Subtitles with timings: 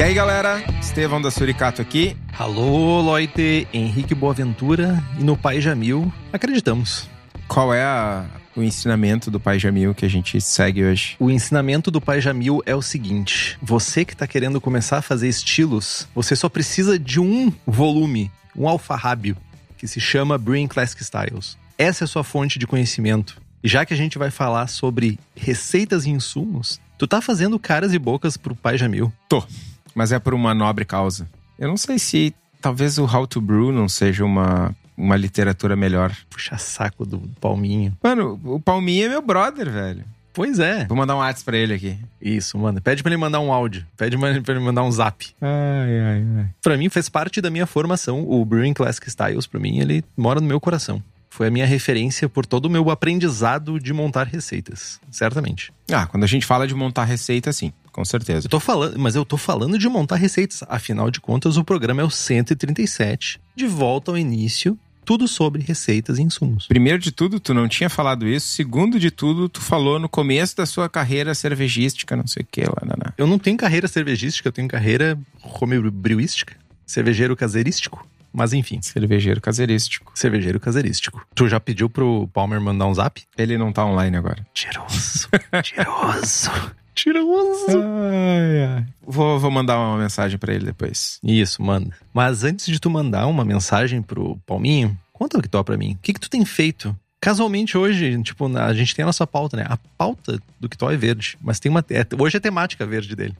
[0.00, 0.64] E aí, galera?
[0.80, 2.16] Estevão da Suricato aqui.
[2.38, 7.06] Alô, Loite, Henrique Boaventura e no Pai Jamil, acreditamos.
[7.46, 8.24] Qual é a-
[8.56, 11.16] o ensinamento do Pai Jamil que a gente segue hoje?
[11.20, 15.28] O ensinamento do Pai Jamil é o seguinte: você que tá querendo começar a fazer
[15.28, 19.36] estilos, você só precisa de um volume, um alfarrábio,
[19.76, 21.58] que se chama Brewing Classic Styles.
[21.76, 23.36] Essa é a sua fonte de conhecimento.
[23.62, 27.92] E já que a gente vai falar sobre receitas e insumos, tu tá fazendo caras
[27.92, 29.12] e bocas pro Pai Jamil.
[29.28, 29.44] Tô.
[29.94, 31.28] Mas é por uma nobre causa.
[31.58, 36.14] Eu não sei se talvez o How to Brew não seja uma, uma literatura melhor.
[36.28, 37.96] Puxa saco do Palminho.
[38.02, 40.04] Mano, o Palminha é meu brother, velho.
[40.32, 40.84] Pois é.
[40.86, 41.98] Vou mandar um WhatsApp pra ele aqui.
[42.22, 42.80] Isso, mano.
[42.80, 43.84] Pede pra ele mandar um áudio.
[43.96, 45.26] Pede pra ele mandar um zap.
[45.40, 46.46] Ai, ai, ai.
[46.62, 48.24] Pra mim fez parte da minha formação.
[48.28, 51.02] O Brewing Classic Styles, pra mim, ele mora no meu coração.
[51.28, 55.00] Foi a minha referência por todo o meu aprendizado de montar receitas.
[55.10, 55.72] Certamente.
[55.90, 58.46] Ah, quando a gente fala de montar receita, sim, com certeza.
[58.46, 60.62] Eu tô falando, mas eu tô falando de montar receitas.
[60.68, 63.40] Afinal de contas, o programa é o 137.
[63.56, 66.66] De volta ao início, tudo sobre receitas e insumos.
[66.66, 68.48] Primeiro de tudo, tu não tinha falado isso.
[68.48, 72.62] Segundo de tudo, tu falou no começo da sua carreira cervejística, não sei o que
[72.62, 73.12] lá, naná.
[73.18, 75.18] Eu não tenho carreira cervejística, eu tenho carreira
[75.60, 76.54] homebrewística,
[76.86, 78.06] cervejeiro caseirístico.
[78.32, 80.12] Mas enfim, Cervejeiro caseirístico.
[80.14, 81.26] cervejeiro caseirístico.
[81.34, 83.20] Tu já pediu pro Palmer mandar um zap?
[83.36, 84.46] Ele não tá online agora.
[84.54, 85.28] Tiroso,
[85.64, 86.50] tiroso,
[86.94, 87.78] tiroso.
[87.78, 88.86] Ai, ai.
[89.02, 91.18] Vou, vou mandar uma mensagem pra ele depois.
[91.22, 91.94] Isso, manda.
[92.12, 95.92] Mas antes de tu mandar uma mensagem pro Palminho, conta o que tu pra mim.
[95.92, 96.96] O que que tu tem feito?
[97.20, 99.66] Casualmente hoje, tipo, a gente tem a nossa pauta, né?
[99.68, 101.36] A pauta do que é verde.
[101.40, 101.84] Mas tem uma.
[101.90, 103.36] é- hoje é temática verde dele.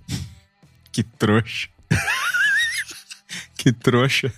[0.92, 1.68] Que trouxa.
[3.56, 4.32] que trouxa.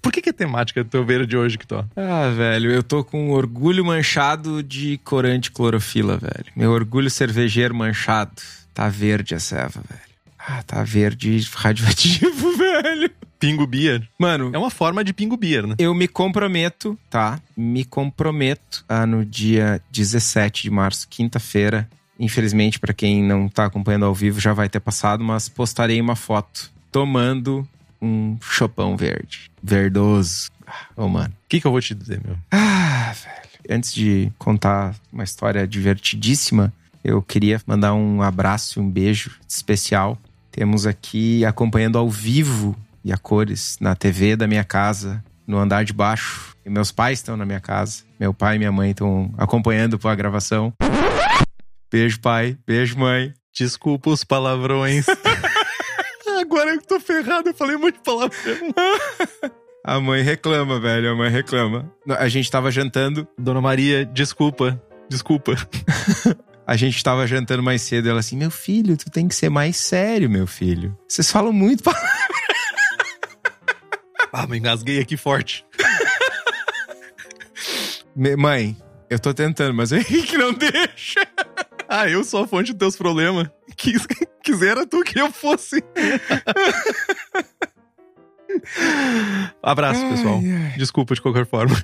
[0.00, 1.66] Por que, que é temática do teu verde hoje, que
[1.96, 6.46] Ah, velho, eu tô com orgulho manchado de corante clorofila, velho.
[6.54, 8.32] Meu orgulho cervejeiro manchado.
[8.72, 10.00] Tá verde a ceva, velho.
[10.38, 13.10] Ah, tá verde radioativo, velho.
[13.38, 14.08] Pingo Beer.
[14.18, 15.74] Mano, É uma forma de Pingo Beer, né?
[15.78, 17.38] eu me comprometo, tá?
[17.56, 21.88] Me comprometo a no dia 17 de março, quinta-feira.
[22.18, 26.16] Infelizmente, pra quem não tá acompanhando ao vivo, já vai ter passado, mas postarei uma
[26.16, 27.68] foto tomando
[28.00, 29.50] um chopão verde.
[29.62, 30.50] Verdoso.
[30.66, 31.32] Ah, Ô, mano.
[31.44, 32.36] O que, que eu vou te dizer, meu?
[32.50, 33.46] Ah, velho.
[33.68, 40.18] Antes de contar uma história divertidíssima, eu queria mandar um abraço e um beijo especial.
[40.50, 45.84] Temos aqui acompanhando ao vivo e a cores na TV da minha casa, no andar
[45.84, 46.56] de baixo.
[46.64, 48.02] E meus pais estão na minha casa.
[48.18, 50.72] Meu pai e minha mãe estão acompanhando a gravação.
[51.90, 52.56] Beijo, pai.
[52.66, 53.32] Beijo, mãe.
[53.54, 55.06] Desculpa os palavrões.
[56.46, 58.38] Agora eu tô ferrado, eu falei muito palavrão.
[59.82, 61.10] A mãe reclama, velho.
[61.10, 61.92] A mãe reclama.
[62.08, 64.80] A gente tava jantando Dona Maria, desculpa.
[65.08, 65.56] Desculpa.
[66.64, 69.76] A gente tava jantando mais cedo, ela assim, meu filho, tu tem que ser mais
[69.76, 70.96] sério, meu filho.
[71.08, 71.94] Vocês falam muito pra...
[74.32, 75.64] Ah, me engasguei aqui forte.
[78.36, 78.76] Mãe,
[79.08, 81.26] eu tô tentando, mas o Henrique não deixa.
[81.88, 83.48] Ah, eu sou a fonte dos teus problemas.
[83.76, 84.06] Quis,
[84.42, 85.82] quisera tu que eu fosse.
[89.62, 90.40] Abraço, pessoal.
[90.42, 90.78] Ai.
[90.78, 91.76] Desculpa de qualquer forma.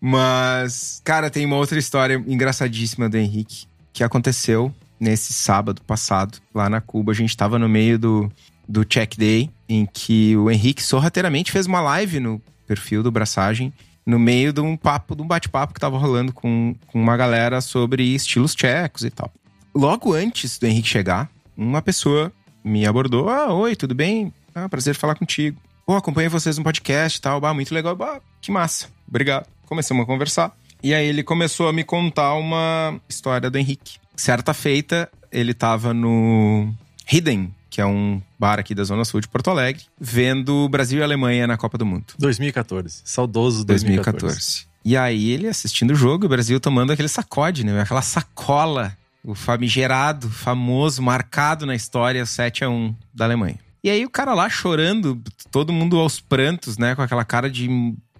[0.00, 6.68] Mas, cara, tem uma outra história engraçadíssima do Henrique que aconteceu nesse sábado passado, lá
[6.68, 7.12] na Cuba.
[7.12, 8.30] A gente tava no meio do,
[8.68, 13.72] do check day, em que o Henrique sorrateiramente fez uma live no perfil do Braçagem,
[14.06, 17.60] no meio de um papo, de um bate-papo que tava rolando com, com uma galera
[17.60, 19.30] sobre estilos tchecos e tal.
[19.74, 22.32] Logo antes do Henrique chegar, uma pessoa
[22.64, 23.28] me abordou.
[23.28, 24.32] Ah, oi, tudo bem?
[24.54, 25.60] Ah, prazer falar contigo.
[25.84, 27.40] Pô, acompanhei vocês no podcast e tal.
[27.40, 27.94] Bah, muito legal.
[27.94, 28.88] Bah, que massa.
[29.08, 29.46] Obrigado.
[29.66, 30.56] Começamos a conversar.
[30.82, 33.98] E aí ele começou a me contar uma história do Henrique.
[34.16, 36.72] Certa feita, ele tava no
[37.10, 41.02] Hidden que é um bar aqui da Zona Sul de Porto Alegre, vendo Brasil e
[41.02, 42.06] Alemanha na Copa do Mundo.
[42.18, 43.02] 2014.
[43.04, 44.18] Saudoso 2014.
[44.18, 44.66] 2014.
[44.82, 47.78] E aí ele assistindo o jogo, o Brasil tomando aquele sacode, né?
[47.78, 53.58] Aquela sacola, o famigerado, famoso, marcado na história 7 a 1 da Alemanha.
[53.84, 55.20] E aí o cara lá chorando,
[55.50, 56.94] todo mundo aos prantos, né?
[56.94, 57.68] Com aquela cara de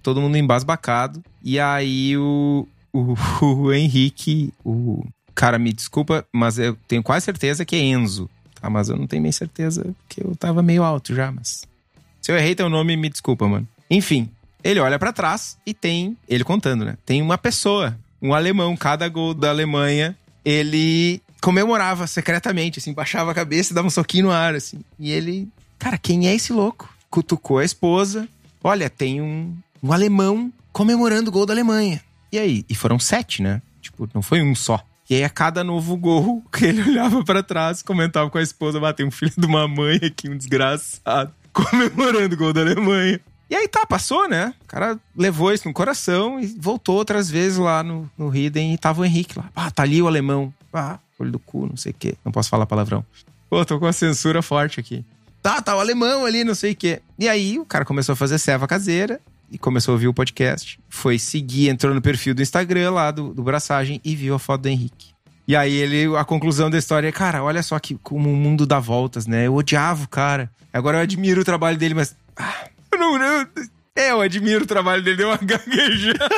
[0.02, 1.24] todo mundo embasbacado.
[1.42, 5.02] E aí o, o, o Henrique, o
[5.34, 8.28] cara, me desculpa, mas eu tenho quase certeza que é Enzo.
[8.60, 11.64] Tá, mas eu não tenho bem certeza, porque eu tava meio alto já, mas.
[12.20, 13.68] Se eu errei teu nome, me desculpa, mano.
[13.90, 14.28] Enfim,
[14.64, 16.96] ele olha para trás e tem, ele contando, né?
[17.06, 23.34] Tem uma pessoa, um alemão, cada gol da Alemanha, ele comemorava secretamente, assim, baixava a
[23.34, 24.80] cabeça e dava um soquinho no ar, assim.
[24.98, 25.48] E ele,
[25.78, 26.92] cara, quem é esse louco?
[27.08, 28.28] Cutucou a esposa.
[28.64, 32.00] Olha, tem um, um alemão comemorando o gol da Alemanha.
[32.32, 32.64] E aí?
[32.68, 33.62] E foram sete, né?
[33.80, 34.84] Tipo, não foi um só.
[35.08, 38.80] E aí, a cada novo gol que ele olhava para trás, comentava com a esposa:
[38.80, 43.20] bateu um filho de uma mãe aqui, um desgraçado, comemorando o gol da Alemanha.
[43.48, 44.52] E aí tá, passou, né?
[44.64, 48.78] O cara levou isso no coração e voltou outras vezes lá no, no Hidden e
[48.78, 49.48] tava o Henrique lá.
[49.54, 50.52] Ah, tá ali o alemão.
[50.72, 52.16] Ah, olho do cu, não sei o quê.
[52.24, 53.04] Não posso falar palavrão.
[53.48, 55.04] Pô, tô com a censura forte aqui.
[55.40, 57.00] Tá, tá o alemão ali, não sei o quê.
[57.16, 59.20] E aí o cara começou a fazer serva caseira
[59.50, 60.78] e começou a ouvir o podcast.
[60.88, 64.62] Foi seguir, entrou no perfil do Instagram lá do, do Braçagem e viu a foto
[64.62, 65.14] do Henrique.
[65.48, 68.66] E aí ele, a conclusão da história é, cara, olha só que como o mundo
[68.66, 69.46] dá voltas, né?
[69.46, 70.50] Eu odiava o cara.
[70.72, 72.16] Agora eu admiro o trabalho dele, mas.
[72.36, 73.16] Ah, eu não.
[73.16, 73.46] Eu,
[73.94, 76.28] é, eu admiro o trabalho dele, deu uma gaguejada.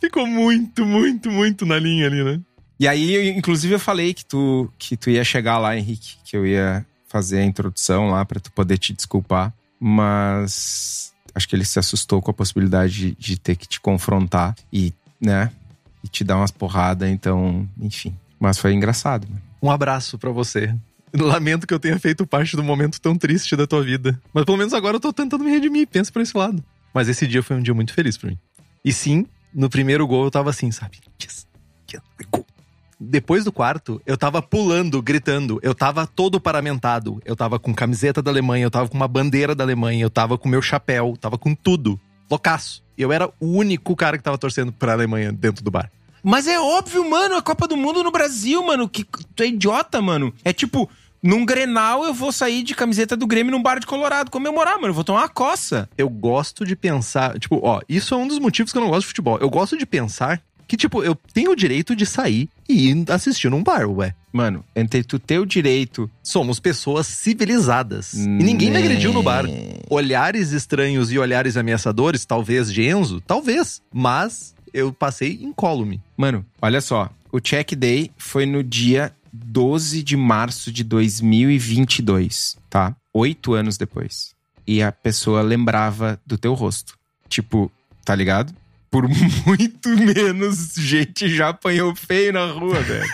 [0.00, 2.40] Ficou muito, muito, muito na linha ali, né?
[2.80, 6.46] E aí, inclusive, eu falei que tu, que tu ia chegar lá, Henrique, que eu
[6.46, 9.52] ia fazer a introdução lá para tu poder te desculpar.
[9.80, 14.56] Mas acho que ele se assustou com a possibilidade de, de ter que te confrontar
[14.72, 15.52] e, né,
[16.02, 18.14] e te dar umas porradas, então, enfim.
[18.40, 19.26] Mas foi engraçado.
[19.28, 19.42] Mano.
[19.62, 20.74] Um abraço para você.
[21.14, 24.20] Lamento que eu tenha feito parte do momento tão triste da tua vida.
[24.32, 26.62] Mas pelo menos agora eu tô tentando me redimir, pensa por esse lado.
[26.92, 28.38] Mas esse dia foi um dia muito feliz para mim.
[28.84, 30.98] E sim, no primeiro gol eu tava assim, sabe?
[31.22, 31.46] Yes,
[31.92, 32.02] yes.
[33.00, 35.60] Depois do quarto, eu tava pulando, gritando.
[35.62, 37.20] Eu tava todo paramentado.
[37.24, 40.36] Eu tava com camiseta da Alemanha, eu tava com uma bandeira da Alemanha, eu tava
[40.36, 41.98] com meu chapéu, tava com tudo.
[42.28, 42.82] Loucaço.
[42.96, 45.90] Eu era o único cara que tava torcendo pra Alemanha dentro do bar.
[46.22, 48.88] Mas é óbvio, mano, a Copa do Mundo no Brasil, mano.
[48.88, 49.04] Que,
[49.34, 50.34] tu é idiota, mano.
[50.44, 50.90] É tipo,
[51.22, 54.88] num Grenal eu vou sair de camiseta do Grêmio num bar de Colorado comemorar, mano.
[54.88, 55.88] Eu vou tomar uma coça.
[55.96, 59.02] Eu gosto de pensar, tipo, ó, isso é um dos motivos que eu não gosto
[59.02, 59.38] de futebol.
[59.40, 63.50] Eu gosto de pensar que, tipo, eu tenho o direito de sair e ir assistir
[63.50, 64.14] num bar, ué.
[64.30, 66.10] Mano, entre tu ter o direito.
[66.22, 68.12] Somos pessoas civilizadas.
[68.12, 69.46] E ninguém me agrediu no bar.
[69.88, 73.80] Olhares estranhos e olhares ameaçadores, talvez de Enzo, talvez.
[73.90, 76.02] Mas eu passei incólume.
[76.14, 77.10] Mano, olha só.
[77.32, 82.94] O check day foi no dia 12 de março de 2022, tá?
[83.14, 84.34] Oito anos depois.
[84.66, 86.98] E a pessoa lembrava do teu rosto.
[87.26, 87.72] Tipo,
[88.04, 88.54] tá ligado?
[88.90, 93.08] Por muito menos gente já apanhou feio na rua, velho.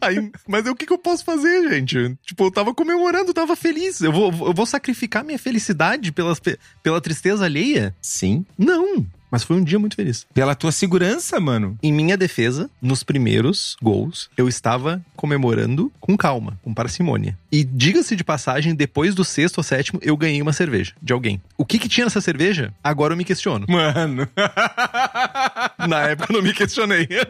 [0.00, 2.16] Aí, mas o que, que eu posso fazer, gente?
[2.24, 4.00] Tipo, eu tava comemorando, eu tava feliz.
[4.00, 6.40] Eu vou, eu vou sacrificar minha felicidade pelas,
[6.82, 7.94] pela tristeza alheia?
[8.00, 8.44] Sim.
[8.56, 9.06] Não.
[9.30, 10.26] Mas foi um dia muito feliz.
[10.34, 11.78] Pela tua segurança, mano.
[11.82, 17.38] Em minha defesa, nos primeiros gols, eu estava comemorando com calma, com parcimônia.
[17.52, 21.40] E diga-se de passagem, depois do sexto ou sétimo, eu ganhei uma cerveja de alguém.
[21.56, 22.72] O que que tinha nessa cerveja?
[22.82, 23.66] Agora eu me questiono.
[23.68, 24.28] Mano.
[25.88, 27.08] Na época eu não me questionei.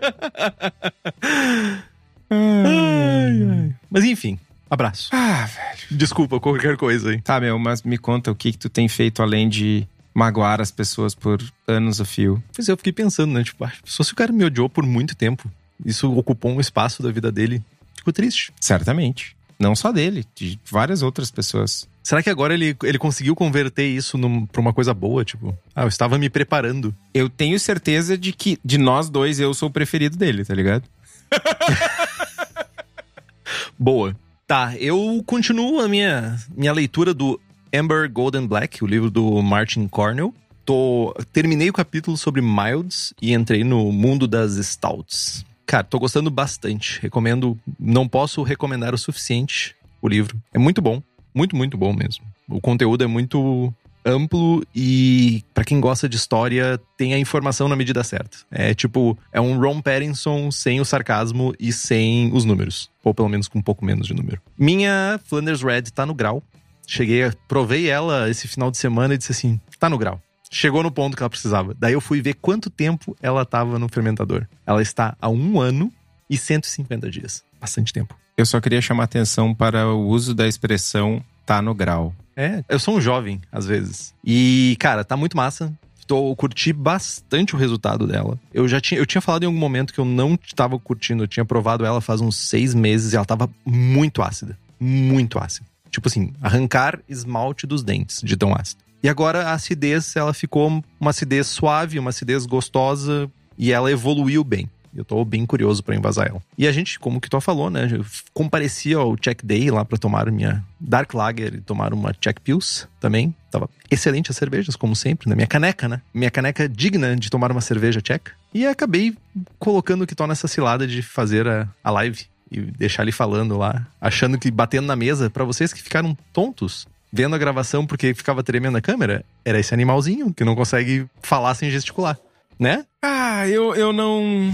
[2.30, 3.74] ai, ai.
[3.90, 4.38] Mas enfim,
[4.70, 5.10] abraço.
[5.12, 5.98] Ah, velho.
[5.98, 7.20] Desculpa qualquer coisa aí.
[7.20, 10.70] Tá, meu, mas me conta o que que tu tem feito além de magoar as
[10.70, 12.42] pessoas por anos a fio.
[12.54, 13.44] Pois é, eu fiquei pensando, né?
[13.44, 15.50] Tipo, só se o cara me odiou por muito tempo,
[15.84, 17.62] isso ocupou um espaço da vida dele,
[17.96, 18.52] fico triste.
[18.60, 19.36] Certamente.
[19.58, 21.86] Não só dele, de várias outras pessoas.
[22.02, 25.22] Será que agora ele, ele conseguiu converter isso num, pra uma coisa boa?
[25.22, 26.94] Tipo, ah, eu estava me preparando.
[27.12, 30.84] Eu tenho certeza de que de nós dois eu sou o preferido dele, tá ligado?
[33.78, 34.16] boa.
[34.46, 37.38] Tá, eu continuo a minha, minha leitura do
[37.74, 40.34] Amber Golden Black, o livro do Martin Cornell.
[40.64, 45.44] Tô, terminei o capítulo sobre Milds e entrei no mundo das Stouts.
[45.66, 47.00] Cara, tô gostando bastante.
[47.00, 50.40] Recomendo, não posso recomendar o suficiente o livro.
[50.52, 51.02] É muito bom,
[51.34, 52.24] muito, muito bom mesmo.
[52.48, 53.72] O conteúdo é muito
[54.04, 58.38] amplo e para quem gosta de história tem a informação na medida certa.
[58.50, 63.28] É tipo, é um Ron Pattinson sem o sarcasmo e sem os números, ou pelo
[63.28, 64.40] menos com um pouco menos de número.
[64.58, 66.42] Minha Flanders Red tá no grau.
[66.90, 70.20] Cheguei, provei ela esse final de semana e disse assim: tá no grau.
[70.50, 71.72] Chegou no ponto que ela precisava.
[71.78, 74.44] Daí eu fui ver quanto tempo ela estava no fermentador.
[74.66, 75.92] Ela está há um ano
[76.28, 77.44] e 150 dias.
[77.60, 78.16] Bastante tempo.
[78.36, 82.12] Eu só queria chamar atenção para o uso da expressão tá no grau.
[82.34, 84.12] É, eu sou um jovem, às vezes.
[84.24, 85.72] E, cara, tá muito massa.
[86.08, 88.36] Tô, curti bastante o resultado dela.
[88.52, 91.22] Eu já tinha, eu tinha falado em algum momento que eu não estava curtindo.
[91.22, 94.58] Eu tinha provado ela faz uns seis meses e ela tava muito ácida.
[94.80, 95.69] Muito ácida.
[95.90, 98.82] Tipo assim, arrancar esmalte dos dentes de tão ácido.
[99.02, 104.44] E agora a acidez, ela ficou uma acidez suave, uma acidez gostosa e ela evoluiu
[104.44, 104.68] bem.
[104.94, 106.42] Eu tô bem curioso para envasar ela.
[106.58, 107.88] E a gente, como que tu falou, né?
[107.92, 108.04] Eu
[108.34, 112.88] comparecia ao Check Day lá para tomar minha Dark Lager e tomar uma Check Pills
[112.98, 113.34] também.
[113.50, 116.02] Tava excelente as cervejas, como sempre, na minha caneca, né?
[116.12, 118.30] Minha caneca digna de tomar uma cerveja Check.
[118.52, 119.14] E acabei
[119.60, 123.56] colocando o que tô nessa cilada de fazer a, a live e deixar ele falando
[123.56, 128.14] lá, achando que batendo na mesa, para vocês que ficaram tontos vendo a gravação porque
[128.14, 132.16] ficava tremendo a câmera, era esse animalzinho que não consegue falar sem gesticular,
[132.58, 132.84] né?
[133.02, 134.52] Ah, eu, eu não.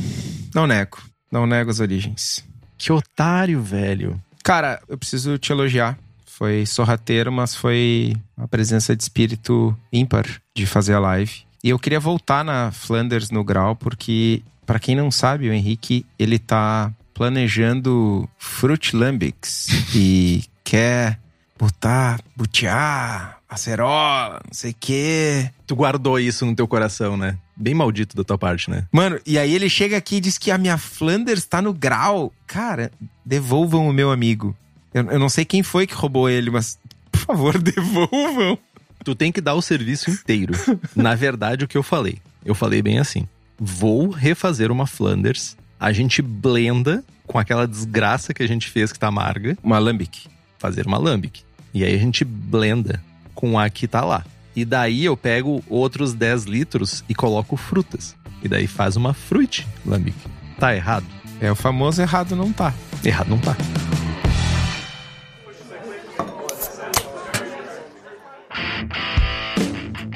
[0.54, 0.98] Não nego.
[1.30, 2.44] Não nego as origens.
[2.78, 4.20] Que otário, velho.
[4.42, 5.98] Cara, eu preciso te elogiar.
[6.24, 11.46] Foi sorrateiro, mas foi uma presença de espírito ímpar de fazer a live.
[11.64, 16.04] E eu queria voltar na Flanders no Grau, porque, para quem não sabe, o Henrique,
[16.18, 21.18] ele tá planejando Fruit Lambics e quer
[21.58, 25.50] botar, butear, acerola, não sei o quê.
[25.66, 27.38] Tu guardou isso no teu coração, né?
[27.56, 28.86] Bem maldito da tua parte, né?
[28.92, 32.30] Mano, e aí ele chega aqui e diz que a minha Flanders tá no grau.
[32.46, 32.92] Cara,
[33.24, 34.54] devolvam o meu amigo.
[34.92, 36.78] Eu, eu não sei quem foi que roubou ele, mas
[37.10, 38.58] por favor, devolvam.
[39.02, 40.52] Tu tem que dar o serviço inteiro.
[40.94, 42.18] Na verdade, o que eu falei.
[42.44, 43.26] Eu falei bem assim.
[43.58, 45.56] Vou refazer uma Flanders.
[45.78, 49.58] A gente blenda com aquela desgraça que a gente fez que tá amarga.
[49.62, 50.26] Uma Lambic.
[50.58, 51.42] Fazer uma Lambic.
[51.74, 53.02] E aí a gente blenda
[53.34, 54.24] com a que tá lá.
[54.54, 58.16] E daí eu pego outros 10 litros e coloco frutas.
[58.42, 60.16] E daí faz uma fruit lambic.
[60.58, 61.04] Tá errado?
[61.40, 62.72] É o famoso errado não tá.
[63.04, 63.54] Errado não tá.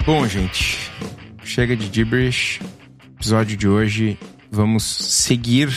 [0.06, 0.90] Bom, gente,
[1.44, 2.60] chega de gibberish.
[3.16, 4.18] Episódio de hoje,
[4.50, 5.70] vamos seguir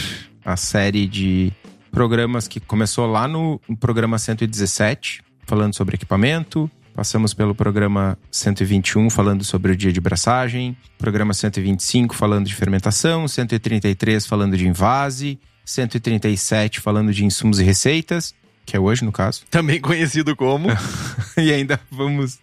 [0.43, 1.53] a série de
[1.91, 6.69] programas que começou lá no, programa 117, falando sobre equipamento.
[6.95, 10.75] Passamos pelo programa 121, falando sobre o dia de braçagem.
[10.97, 13.27] Programa 125, falando de fermentação.
[13.27, 15.39] 133, falando de invase.
[15.65, 18.35] 137, falando de insumos e receitas.
[18.65, 19.43] Que é hoje, no caso.
[19.49, 20.69] Também conhecido como.
[21.37, 22.39] e ainda vamos.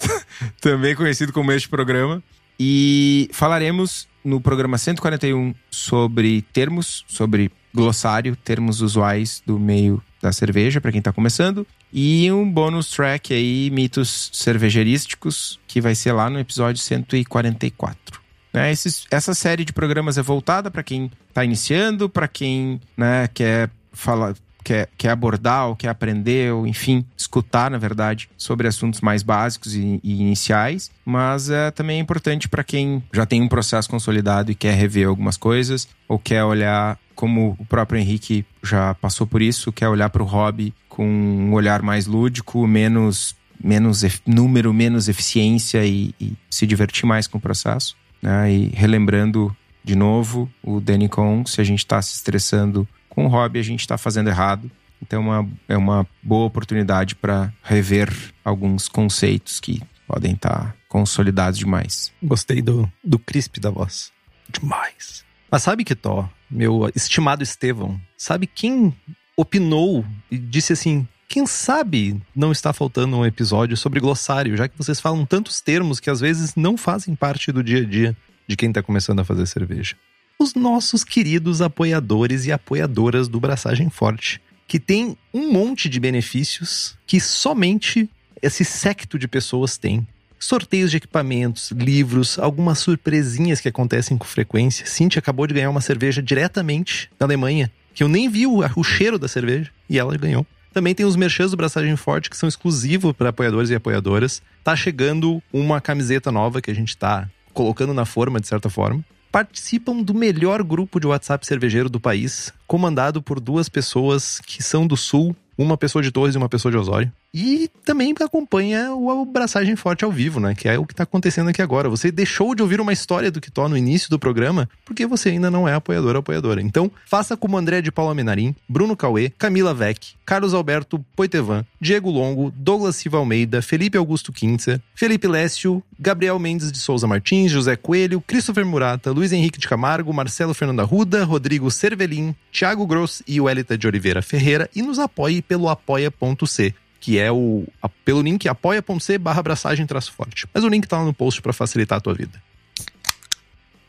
[0.60, 2.22] também conhecido como este programa.
[2.58, 10.80] E falaremos no programa 141 sobre termos, sobre glossário, termos usuais do meio da cerveja,
[10.80, 11.66] para quem está começando.
[11.92, 18.20] E um bônus track aí, mitos cervejerísticos, que vai ser lá no episódio 144.
[18.52, 23.28] Né, esses, essa série de programas é voltada para quem está iniciando, para quem né,
[23.32, 24.34] quer falar,
[24.70, 29.74] quer, quer abordar ou quer aprender, ou enfim, escutar, na verdade, sobre assuntos mais básicos
[29.74, 30.92] e, e iniciais.
[31.04, 35.36] Mas é também importante para quem já tem um processo consolidado e quer rever algumas
[35.36, 40.22] coisas, ou quer olhar, como o próprio Henrique já passou por isso, quer olhar para
[40.22, 46.64] o hobby com um olhar mais lúdico, menos, menos número, menos eficiência e, e se
[46.64, 47.96] divertir mais com o processo.
[48.22, 48.52] Né?
[48.52, 53.28] E relembrando de novo o Danny Con, se a gente está se estressando com o
[53.28, 54.70] hobby, a gente está fazendo errado.
[55.02, 58.10] Então é uma, é uma boa oportunidade para rever
[58.44, 62.12] alguns conceitos que podem estar tá consolidados demais.
[62.22, 64.12] Gostei do, do crisp da voz.
[64.48, 65.24] Demais.
[65.50, 68.94] Mas sabe que Tó, meu estimado Estevão, sabe quem
[69.36, 74.76] opinou e disse assim: quem sabe não está faltando um episódio sobre glossário, já que
[74.76, 78.56] vocês falam tantos termos que às vezes não fazem parte do dia a dia de
[78.56, 79.96] quem está começando a fazer cerveja.
[80.40, 86.96] Os nossos queridos apoiadores e apoiadoras do Braçagem Forte, que tem um monte de benefícios
[87.06, 88.08] que somente
[88.40, 90.08] esse secto de pessoas tem.
[90.38, 94.86] Sorteios de equipamentos, livros, algumas surpresinhas que acontecem com frequência.
[94.86, 98.82] Cintia acabou de ganhar uma cerveja diretamente da Alemanha que eu nem vi o, o
[98.82, 100.46] cheiro da cerveja, e ela ganhou.
[100.72, 104.40] Também tem os merchans do Braçagem Forte, que são exclusivos para apoiadores e apoiadoras.
[104.64, 109.04] Tá chegando uma camiseta nova que a gente tá colocando na forma, de certa forma.
[109.30, 114.84] Participam do melhor grupo de WhatsApp cervejeiro do país, comandado por duas pessoas que são
[114.84, 117.12] do Sul, uma pessoa de Torres e uma pessoa de Osório.
[117.32, 120.54] E também acompanha o Abraçagem Forte ao vivo, né?
[120.54, 121.88] Que é o que tá acontecendo aqui agora.
[121.88, 125.50] Você deixou de ouvir uma história do Kitó no início do programa porque você ainda
[125.50, 126.60] não é apoiador ou apoiadora.
[126.60, 132.10] Então, faça como André de Paula Menarim, Bruno Cauê, Camila Vec, Carlos Alberto Poitevan, Diego
[132.10, 137.76] Longo, Douglas Silva Almeida, Felipe Augusto Quintza, Felipe Lécio, Gabriel Mendes de Souza Martins, José
[137.76, 143.40] Coelho, Christopher Murata, Luiz Henrique de Camargo, Marcelo Fernando Arruda, Rodrigo Cervelin, Thiago Gross e
[143.40, 147.66] Welita de Oliveira Ferreira e nos apoie pelo apoia.c que é o
[148.04, 150.46] pelo link apoia.c barra abraçagem forte.
[150.52, 152.40] Mas o link tá lá no post para facilitar a tua vida.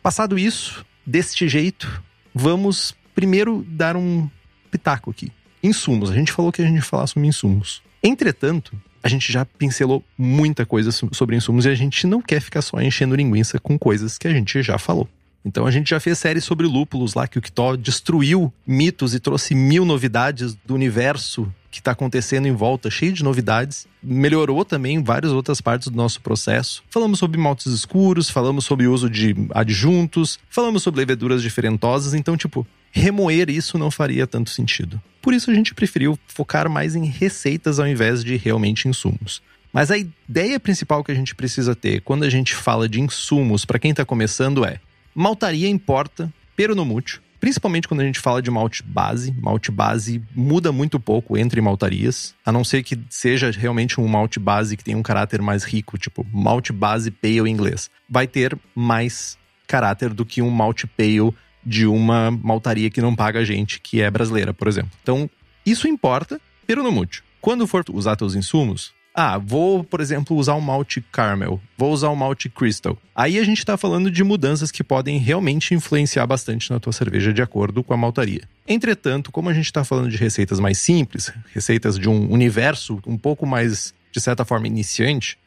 [0.01, 2.01] Passado isso, deste jeito,
[2.33, 4.29] vamos primeiro dar um
[4.71, 5.31] pitaco aqui.
[5.61, 6.09] Insumos.
[6.09, 7.83] A gente falou que a gente ia falar sobre insumos.
[8.01, 12.61] Entretanto, a gente já pincelou muita coisa sobre insumos e a gente não quer ficar
[12.61, 15.07] só enchendo linguiça com coisas que a gente já falou.
[15.43, 19.19] Então a gente já fez série sobre lúpulos lá, que o Kitó destruiu mitos e
[19.19, 23.87] trouxe mil novidades do universo que está acontecendo em volta, cheio de novidades.
[24.03, 26.83] Melhorou também várias outras partes do nosso processo.
[26.89, 32.13] Falamos sobre maltes escuros, falamos sobre o uso de adjuntos, falamos sobre leveduras diferentosas.
[32.13, 35.01] Então, tipo, remoer isso não faria tanto sentido.
[35.21, 39.41] Por isso a gente preferiu focar mais em receitas ao invés de realmente insumos.
[39.71, 43.63] Mas a ideia principal que a gente precisa ter quando a gente fala de insumos
[43.63, 44.81] para quem está começando é:
[45.15, 49.33] maltaria importa, pero no mútil Principalmente quando a gente fala de malte base.
[49.41, 54.39] Malte base muda muito pouco entre maltarias, a não ser que seja realmente um malte
[54.39, 57.89] base que tem um caráter mais rico, tipo malte base pale inglês.
[58.07, 61.33] Vai ter mais caráter do que um malte pale
[61.65, 64.91] de uma maltaria que não paga a gente, que é brasileira, por exemplo.
[65.01, 65.27] Então,
[65.65, 67.23] isso importa, pero no mútil.
[67.41, 72.09] Quando for usar teus insumos, ah, vou, por exemplo, usar um malte caramel, vou usar
[72.09, 72.97] um malte crystal.
[73.13, 77.33] Aí a gente está falando de mudanças que podem realmente influenciar bastante na tua cerveja
[77.33, 78.43] de acordo com a maltaria.
[78.67, 83.17] Entretanto, como a gente está falando de receitas mais simples, receitas de um universo um
[83.17, 85.37] pouco mais, de certa forma, iniciante,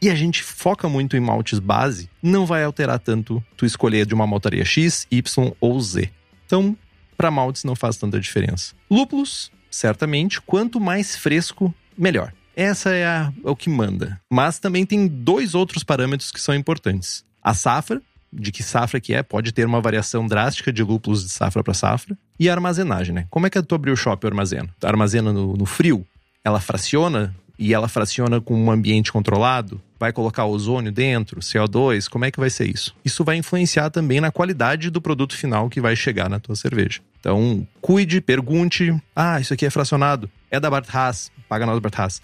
[0.00, 4.14] e a gente foca muito em maltes base, não vai alterar tanto tu escolher de
[4.14, 6.08] uma maltaria X, Y ou Z.
[6.46, 6.76] Então,
[7.16, 8.74] para maltes não faz tanta diferença.
[8.88, 12.32] Lúpulos, certamente, quanto mais fresco, melhor.
[12.58, 14.20] Essa é, a, é o que manda.
[14.28, 17.24] Mas também tem dois outros parâmetros que são importantes.
[17.40, 21.30] A safra, de que safra que é, pode ter uma variação drástica de lúpulos de
[21.30, 22.18] safra para safra.
[22.36, 23.26] E a armazenagem, né?
[23.30, 24.68] Como é que a tua brew shop armazena?
[24.82, 26.04] Armazena no, no frio?
[26.42, 29.80] Ela fraciona e ela fraciona com um ambiente controlado?
[29.96, 32.08] Vai colocar ozônio dentro, CO2?
[32.08, 32.92] Como é que vai ser isso?
[33.04, 37.00] Isso vai influenciar também na qualidade do produto final que vai chegar na tua cerveja.
[37.20, 38.92] Então, cuide, pergunte.
[39.14, 40.28] Ah, isso aqui é fracionado.
[40.50, 41.30] É da Bart Haas.
[41.48, 42.20] Paga nós, Bart Haas.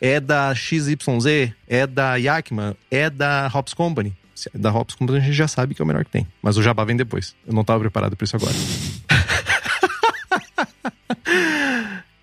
[0.00, 1.52] É da XYZ.
[1.66, 2.76] É da Yakima.
[2.90, 4.14] É da Hops Company.
[4.54, 6.26] É da Hops Company a gente já sabe que é o melhor que tem.
[6.42, 7.34] Mas o jabá vem depois.
[7.46, 8.52] Eu não estava preparado para isso agora.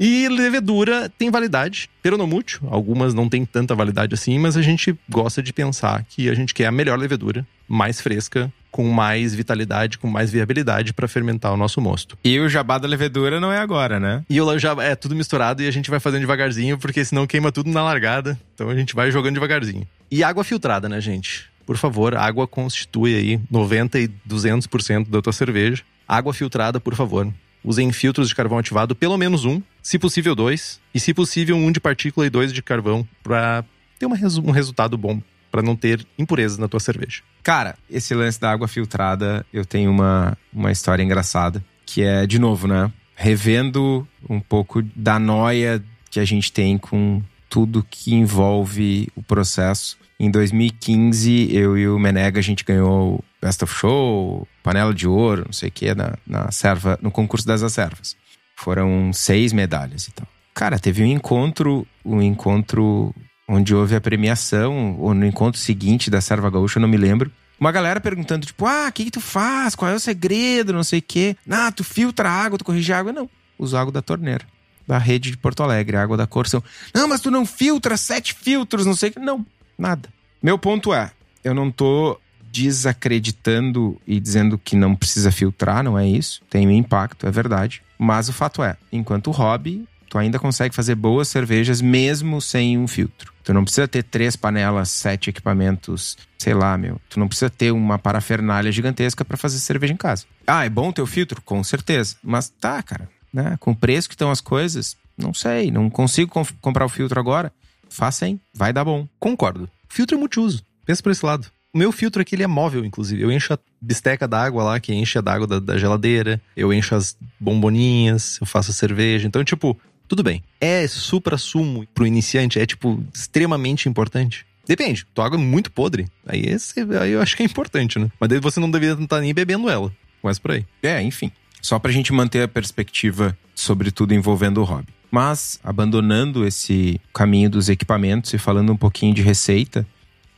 [0.05, 2.59] E levedura tem validade, peronomútil.
[2.69, 6.53] Algumas não tem tanta validade assim, mas a gente gosta de pensar que a gente
[6.53, 11.57] quer a melhor levedura, mais fresca, com mais vitalidade, com mais viabilidade para fermentar o
[11.57, 12.17] nosso mosto.
[12.23, 14.25] E o jabá da levedura não é agora, né?
[14.27, 17.51] E o jabá é tudo misturado e a gente vai fazendo devagarzinho, porque senão queima
[17.51, 18.37] tudo na largada.
[18.55, 19.87] Então a gente vai jogando devagarzinho.
[20.09, 21.45] E água filtrada, né, gente?
[21.67, 25.83] Por favor, água constitui aí 90 e 200% da tua cerveja.
[26.07, 27.31] Água filtrada, por favor.
[27.63, 31.71] Usem filtros de carvão ativado, pelo menos um, se possível dois, e se possível um
[31.71, 33.63] de partícula e dois de carvão, para
[33.99, 35.21] ter uma, um resultado bom
[35.53, 37.21] para não ter impurezas na tua cerveja.
[37.43, 42.39] Cara, esse lance da água filtrada, eu tenho uma, uma história engraçada, que é, de
[42.39, 42.91] novo, né?
[43.15, 49.95] Revendo um pouco da noia que a gente tem com tudo que envolve o processo.
[50.19, 55.43] Em 2015, eu e o Menega, a gente ganhou Best of Show, Panela de Ouro,
[55.45, 58.17] não sei o que, na, na serva, no concurso das acervas.
[58.55, 60.27] Foram seis medalhas e tal.
[60.55, 63.13] Cara, teve um encontro, um encontro
[63.47, 67.31] onde houve a premiação, ou no encontro seguinte da Serva Gaúcha, eu não me lembro.
[67.59, 69.75] Uma galera perguntando, tipo, ah, o que, que tu faz?
[69.75, 70.73] Qual é o segredo?
[70.73, 71.35] Não sei o quê.
[71.49, 73.13] Ah, tu filtra água, tu corrige água?
[73.13, 74.45] Não, uso água da torneira.
[74.85, 76.61] Da rede de Porto Alegre, água da Corção.
[76.93, 79.19] Não, mas tu não filtra sete filtros, não sei o que.
[79.19, 79.45] Não,
[79.77, 80.09] nada.
[80.41, 82.19] Meu ponto é, eu não tô
[82.51, 86.41] desacreditando e dizendo que não precisa filtrar, não é isso.
[86.49, 87.81] Tem impacto, é verdade.
[87.97, 92.87] Mas o fato é, enquanto hobby, tu ainda consegue fazer boas cervejas mesmo sem um
[92.87, 93.33] filtro.
[93.43, 97.01] Tu não precisa ter três panelas, sete equipamentos, sei lá, meu.
[97.09, 100.25] Tu não precisa ter uma parafernália gigantesca para fazer cerveja em casa.
[100.45, 101.41] Ah, é bom o filtro?
[101.41, 102.15] Com certeza.
[102.21, 103.57] Mas tá, cara, né?
[103.59, 107.51] Com o preço que estão as coisas, não sei, não consigo comprar o filtro agora.
[107.89, 108.39] Faça, hein?
[108.53, 109.07] Vai dar bom.
[109.19, 109.67] Concordo.
[109.89, 110.63] Filtro é multiuso.
[110.85, 111.47] Pensa por esse lado.
[111.73, 113.19] O meu filtro aqui ele é móvel, inclusive.
[113.19, 116.39] Eu encho a bisteca d'água lá, que enche a d'água da, da, geladeira.
[116.55, 119.25] Eu encho as bomboninhas, eu faço cerveja.
[119.27, 119.75] Então, tipo,
[120.07, 120.43] Tudo bem.
[120.59, 122.59] É supra-sumo pro iniciante?
[122.59, 124.45] É, tipo, extremamente importante?
[124.65, 125.05] Depende.
[125.13, 126.07] Tua água é muito podre.
[126.25, 128.09] Aí, esse, aí eu acho que é importante, né?
[128.19, 129.91] Mas daí você não deveria estar nem bebendo ela.
[130.21, 130.65] Começa por aí.
[130.81, 131.31] É, enfim.
[131.61, 134.87] Só pra gente manter a perspectiva sobre tudo envolvendo o hobby.
[135.11, 139.85] Mas, abandonando esse caminho dos equipamentos e falando um pouquinho de receita,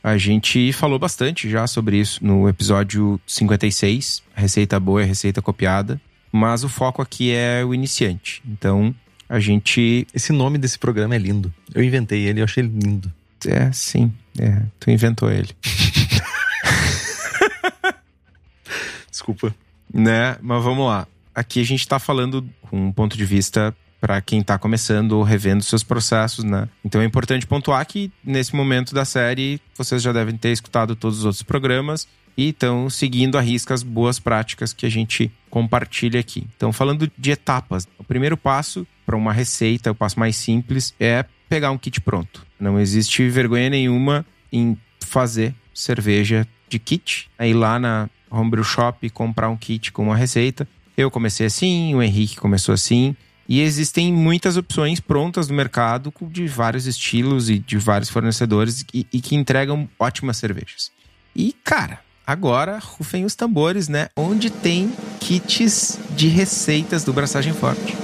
[0.02, 6.00] a gente falou bastante já sobre isso no episódio 56, receita boa e receita copiada,
[6.30, 8.42] mas o foco aqui é o iniciante.
[8.46, 8.94] Então,
[9.28, 10.06] a gente.
[10.14, 11.52] Esse nome desse programa é lindo.
[11.74, 13.12] Eu inventei ele, eu achei ele lindo.
[13.46, 14.12] É, sim.
[14.38, 15.50] É, tu inventou ele.
[19.10, 19.54] Desculpa.
[19.92, 20.36] Né?
[20.40, 21.06] Mas vamos lá.
[21.34, 25.22] Aqui a gente tá falando com um ponto de vista para quem tá começando ou
[25.22, 26.68] revendo seus processos, né?
[26.84, 31.18] Então é importante pontuar que nesse momento da série vocês já devem ter escutado todos
[31.20, 36.20] os outros programas e estão seguindo a risca as boas práticas que a gente compartilha
[36.20, 36.46] aqui.
[36.56, 41.24] Então, falando de etapas, o primeiro passo para uma receita, o passo mais simples, é
[41.48, 42.44] pegar um kit pronto.
[42.58, 47.30] Não existe vergonha nenhuma em fazer cerveja de kit.
[47.38, 50.68] Aí lá na Homebrew Shop comprar um kit com uma receita.
[50.96, 53.14] Eu comecei assim, o Henrique começou assim.
[53.48, 59.06] E existem muitas opções prontas no mercado de vários estilos e de vários fornecedores e,
[59.12, 60.90] e que entregam ótimas cervejas.
[61.34, 64.08] E, cara, agora rufem os tambores, né?
[64.16, 67.94] Onde tem kits de receitas do Braçagem Forte.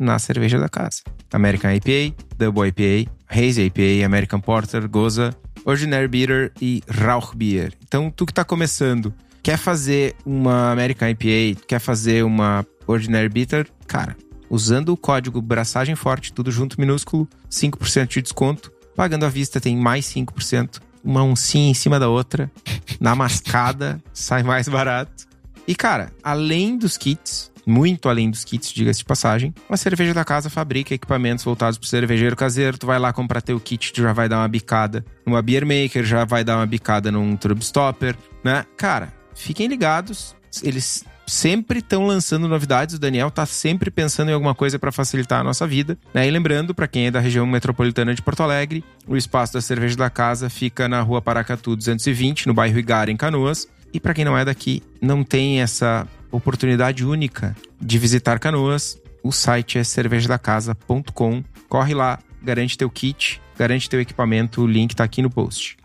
[0.00, 1.02] Na cerveja da casa.
[1.30, 7.74] American IPA, Double IPA, Hazy IPA, American Porter, Goza, Ordinary Bitter e Rauch Beer.
[7.86, 13.68] Então, tu que tá começando, quer fazer uma American IPA, quer fazer uma Ordinary Bitter,
[13.86, 14.16] cara,
[14.48, 18.72] usando o código Braçagem Forte, tudo junto minúsculo, 5% de desconto.
[18.96, 20.80] Pagando à vista tem mais 5%.
[21.02, 22.50] Uma oncinha em cima da outra.
[22.98, 25.28] Na mascada, sai mais barato.
[25.66, 30.24] E, cara, além dos kits, muito além dos kits, diga-se de passagem, a cerveja da
[30.24, 32.76] casa fabrica equipamentos voltados para o cervejeiro caseiro.
[32.76, 36.04] Tu vai lá comprar teu kit, tu já vai dar uma bicada numa beer maker,
[36.04, 38.64] já vai dar uma bicada num tube stopper, né?
[38.76, 40.34] Cara, fiquem ligados.
[40.62, 42.96] Eles sempre estão lançando novidades.
[42.96, 45.96] O Daniel tá sempre pensando em alguma coisa para facilitar a nossa vida.
[46.12, 46.26] Né?
[46.26, 49.96] E lembrando, para quem é da região metropolitana de Porto Alegre, o espaço da cerveja
[49.96, 53.68] da casa fica na rua Paracatu 220, no bairro Igara, em Canoas.
[53.92, 59.32] E para quem não é daqui, não tem essa oportunidade única de visitar Canoas, o
[59.32, 61.44] site é cervejadacasa.com.
[61.68, 65.76] Corre lá, garante teu kit, garante teu equipamento, o link tá aqui no post.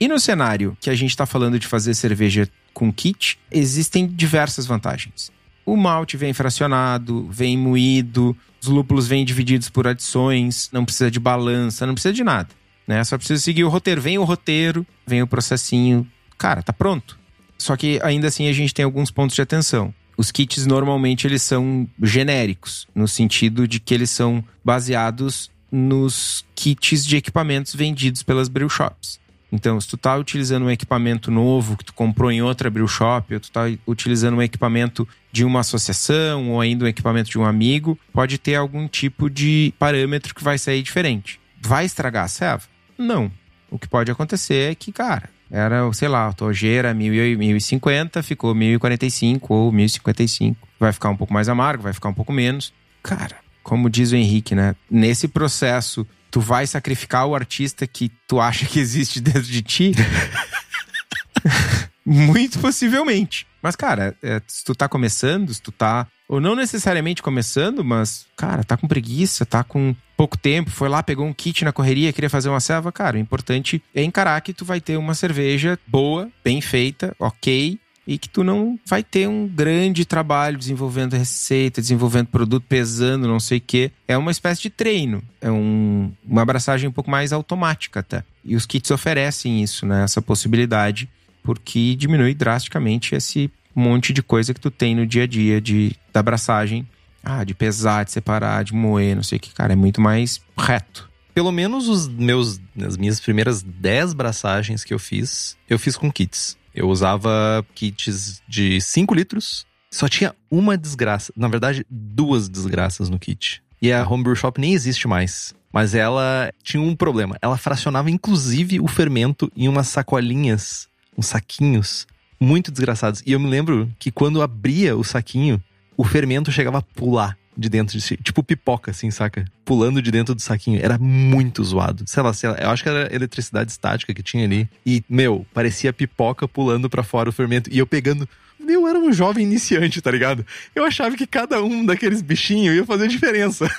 [0.00, 4.66] E no cenário que a gente está falando de fazer cerveja com kit, existem diversas
[4.66, 5.32] vantagens.
[5.64, 11.20] O malte vem fracionado, vem moído, os lúpulos vêm divididos por adições, não precisa de
[11.20, 12.48] balança, não precisa de nada.
[12.86, 13.02] Né?
[13.04, 14.00] Só precisa seguir o roteiro.
[14.00, 16.06] Vem o roteiro, vem o processinho.
[16.36, 17.18] Cara, tá pronto.
[17.58, 19.94] Só que ainda assim a gente tem alguns pontos de atenção.
[20.16, 27.04] Os kits normalmente eles são genéricos, no sentido de que eles são baseados nos kits
[27.04, 29.18] de equipamentos vendidos pelas brew shops.
[29.50, 33.34] Então, se tu tá utilizando um equipamento novo que tu comprou em outra brew shop,
[33.34, 37.44] ou tu tá utilizando um equipamento de uma associação, ou ainda um equipamento de um
[37.44, 41.40] amigo, pode ter algum tipo de parâmetro que vai sair diferente.
[41.60, 42.64] Vai estragar a serva?
[42.98, 43.30] Não.
[43.70, 49.54] O que pode acontecer é que, cara, era, sei lá, a togeira 1050, ficou 1045
[49.54, 50.68] ou 1055.
[50.80, 52.74] Vai ficar um pouco mais amargo, vai ficar um pouco menos.
[53.00, 54.74] Cara, como diz o Henrique, né?
[54.90, 59.92] Nesse processo tu vai sacrificar o artista que tu acha que existe dentro de ti?
[62.04, 63.46] Muito possivelmente.
[63.62, 66.06] Mas, cara, é, se tu tá começando, se tu tá.
[66.28, 71.02] Ou não necessariamente começando, mas, cara, tá com preguiça, tá com pouco tempo, foi lá,
[71.02, 74.54] pegou um kit na correria, queria fazer uma selva, cara, o importante é encarar que
[74.54, 79.28] tu vai ter uma cerveja boa, bem feita, ok, e que tu não vai ter
[79.28, 83.90] um grande trabalho desenvolvendo receita, desenvolvendo produto, pesando, não sei o quê.
[84.06, 85.22] É uma espécie de treino.
[85.40, 88.22] É um, uma abraçagem um pouco mais automática até.
[88.44, 90.04] E os kits oferecem isso, né?
[90.04, 91.08] Essa possibilidade,
[91.44, 95.94] porque diminui drasticamente esse monte de coisa que tu tem no dia a dia de,
[96.12, 96.88] da abraçagem.
[97.22, 99.54] Ah, de pesar, de separar, de moer, não sei o que.
[99.54, 101.08] Cara, é muito mais reto.
[101.32, 106.10] Pelo menos os meus, as minhas primeiras 10 braçagens que eu fiz, eu fiz com
[106.10, 106.56] kits.
[106.74, 109.66] Eu usava kits de 5 litros.
[109.90, 111.32] Só tinha uma desgraça.
[111.36, 113.62] Na verdade, duas desgraças no kit.
[113.80, 115.54] E a Homebrew Shop nem existe mais.
[115.72, 117.36] Mas ela tinha um problema.
[117.42, 122.06] Ela fracionava inclusive o fermento em umas sacolinhas, uns saquinhos
[122.38, 123.22] muito desgraçados.
[123.24, 125.62] E eu me lembro que quando abria o saquinho,
[125.96, 128.16] o fermento chegava a pular de dentro de si.
[128.16, 129.44] Tipo pipoca, assim, saca?
[129.64, 130.80] Pulando de dentro do saquinho.
[130.82, 132.04] Era muito zoado.
[132.06, 134.68] Sei lá, sei lá, eu acho que era eletricidade estática que tinha ali.
[134.84, 137.70] E, meu, parecia pipoca pulando para fora o fermento.
[137.72, 138.28] E eu pegando.
[138.66, 140.44] eu era um jovem iniciante, tá ligado?
[140.74, 143.70] Eu achava que cada um daqueles bichinhos ia fazer diferença.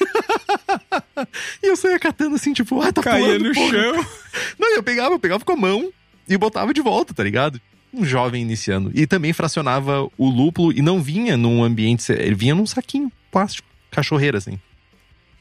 [1.62, 3.72] e eu saía catando assim, tipo, ah, tá Caía pulando, no porra.
[3.72, 4.06] chão.
[4.58, 5.92] Não, eu pegava, eu pegava com a mão
[6.28, 7.60] e botava de volta, tá ligado?
[7.94, 8.92] Um jovem iniciando.
[8.94, 12.12] E também fracionava o lúpulo e não vinha num ambiente.
[12.12, 14.60] Ele vinha num saquinho plástico, cachorreira, assim.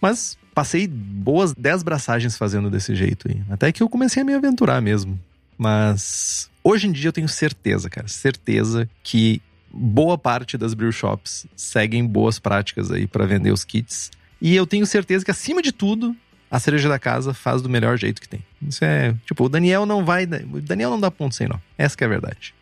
[0.00, 3.42] Mas passei boas 10 braçagens fazendo desse jeito aí.
[3.50, 5.18] Até que eu comecei a me aventurar mesmo.
[5.58, 9.40] Mas hoje em dia eu tenho certeza, cara, certeza que
[9.72, 14.10] boa parte das brew shops seguem boas práticas aí para vender os kits.
[14.40, 16.14] E eu tenho certeza que acima de tudo,
[16.50, 18.44] a cereja da casa faz do melhor jeito que tem.
[18.68, 21.58] Isso é, tipo, o Daniel não vai, o Daniel não dá ponto sem nó.
[21.76, 22.54] Essa é a verdade.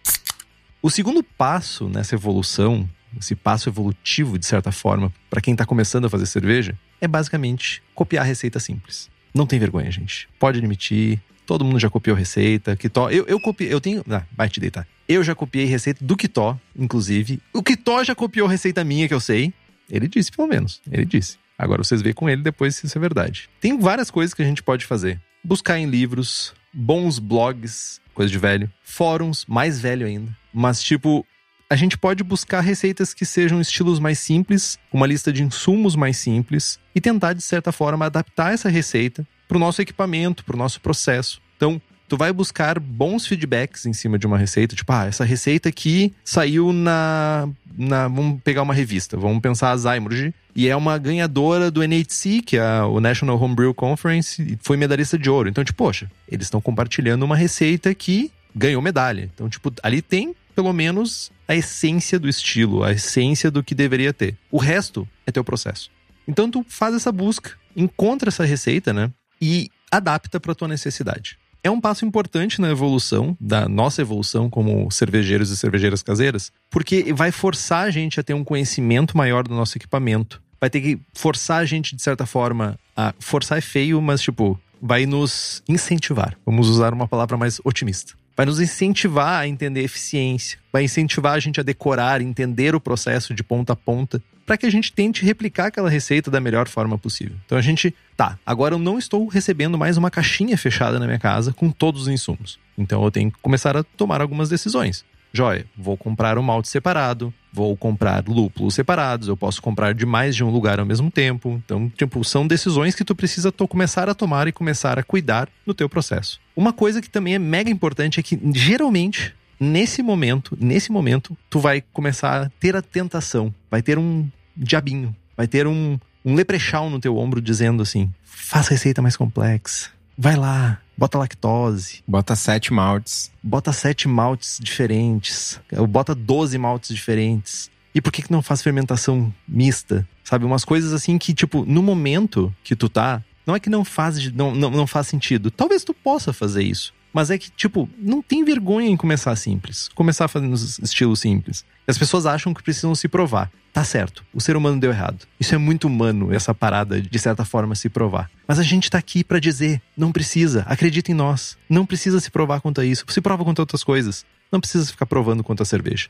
[0.82, 2.88] O segundo passo nessa evolução,
[3.18, 7.82] esse passo evolutivo de certa forma, para quem tá começando a fazer cerveja, é basicamente
[7.94, 9.10] copiar a receita simples.
[9.34, 10.28] Não tem vergonha, gente.
[10.38, 12.76] Pode admitir, Todo mundo já copiou receita.
[12.76, 13.10] Kitó.
[13.10, 13.72] Eu, eu copiei.
[13.72, 14.04] Eu tenho.
[14.08, 14.86] Ah, vai te deitar.
[15.08, 17.40] Eu já copiei receita do Kitó, inclusive.
[17.52, 19.52] O Kitó já copiou receita minha, que eu sei.
[19.90, 20.80] Ele disse, pelo menos.
[20.90, 21.36] Ele disse.
[21.58, 23.50] Agora vocês veem com ele depois se isso é verdade.
[23.60, 25.20] Tem várias coisas que a gente pode fazer.
[25.44, 30.36] Buscar em livros, bons blogs, coisa de velho, fóruns, mais velho ainda.
[30.52, 31.26] Mas, tipo,
[31.68, 36.16] a gente pode buscar receitas que sejam estilos mais simples, uma lista de insumos mais
[36.16, 40.58] simples e tentar, de certa forma, adaptar essa receita para o nosso equipamento, para o
[40.58, 41.40] nosso processo.
[41.56, 41.80] Então,
[42.12, 46.12] tu vai buscar bons feedbacks em cima de uma receita, tipo, ah, essa receita aqui
[46.22, 51.70] saiu na, na vamos pegar uma revista, vamos pensar a Zymurgy, e é uma ganhadora
[51.70, 55.48] do NHC, que é o National Homebrew Conference, e foi medalhista de ouro.
[55.48, 59.30] Então, tipo, poxa, eles estão compartilhando uma receita que ganhou medalha.
[59.32, 64.12] Então, tipo, ali tem pelo menos a essência do estilo, a essência do que deveria
[64.12, 64.36] ter.
[64.50, 65.90] O resto é teu processo.
[66.28, 69.10] Então tu faz essa busca, encontra essa receita, né?
[69.42, 71.36] e adapta para tua necessidade.
[71.64, 77.12] É um passo importante na evolução, da nossa evolução como cervejeiros e cervejeiras caseiras, porque
[77.12, 80.42] vai forçar a gente a ter um conhecimento maior do nosso equipamento.
[80.60, 83.14] Vai ter que forçar a gente, de certa forma, a.
[83.18, 86.36] Forçar é feio, mas, tipo, vai nos incentivar.
[86.44, 91.40] Vamos usar uma palavra mais otimista vai nos incentivar a entender eficiência, vai incentivar a
[91.40, 95.24] gente a decorar, entender o processo de ponta a ponta, para que a gente tente
[95.24, 97.36] replicar aquela receita da melhor forma possível.
[97.46, 101.18] Então a gente, tá, agora eu não estou recebendo mais uma caixinha fechada na minha
[101.18, 102.58] casa com todos os insumos.
[102.76, 105.04] Então eu tenho que começar a tomar algumas decisões.
[105.32, 110.36] Joia, vou comprar um malte separado, vou comprar lúpulos separados, eu posso comprar de mais
[110.36, 111.60] de um lugar ao mesmo tempo.
[111.64, 115.72] Então, tipo, são decisões que tu precisa começar a tomar e começar a cuidar no
[115.72, 116.40] teu processo.
[116.54, 121.60] Uma coisa que também é mega importante é que geralmente nesse momento, nesse momento, tu
[121.60, 126.90] vai começar a ter a tentação, vai ter um diabinho, vai ter um, um leprechal
[126.90, 132.02] no teu ombro dizendo assim: faz receita mais complexa, vai lá, bota lactose.
[132.06, 133.30] Bota sete maltes.
[133.42, 135.60] Bota sete maltes diferentes.
[135.88, 137.70] Bota 12 maltes diferentes.
[137.94, 140.06] E por que, que não faz fermentação mista?
[140.24, 140.44] Sabe?
[140.44, 144.32] Umas coisas assim que, tipo, no momento que tu tá, não é que não faz,
[144.32, 145.50] não, não, não faz sentido.
[145.50, 146.94] Talvez tu possa fazer isso.
[147.12, 149.88] Mas é que, tipo, não tem vergonha em começar simples.
[149.88, 151.64] Começar fazendo estilos simples.
[151.86, 153.50] As pessoas acham que precisam se provar.
[153.72, 155.26] Tá certo, o ser humano deu errado.
[155.40, 158.30] Isso é muito humano, essa parada de certa forma se provar.
[158.46, 161.56] Mas a gente tá aqui para dizer, não precisa, acredita em nós.
[161.70, 163.04] Não precisa se provar quanto a isso.
[163.08, 164.26] Se prova quanto a outras coisas.
[164.50, 166.08] Não precisa ficar provando quanto a cerveja.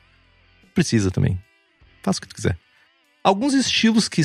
[0.75, 1.38] Precisa também.
[2.03, 2.59] Faça o que tu quiser.
[3.24, 4.20] Alguns estilos que,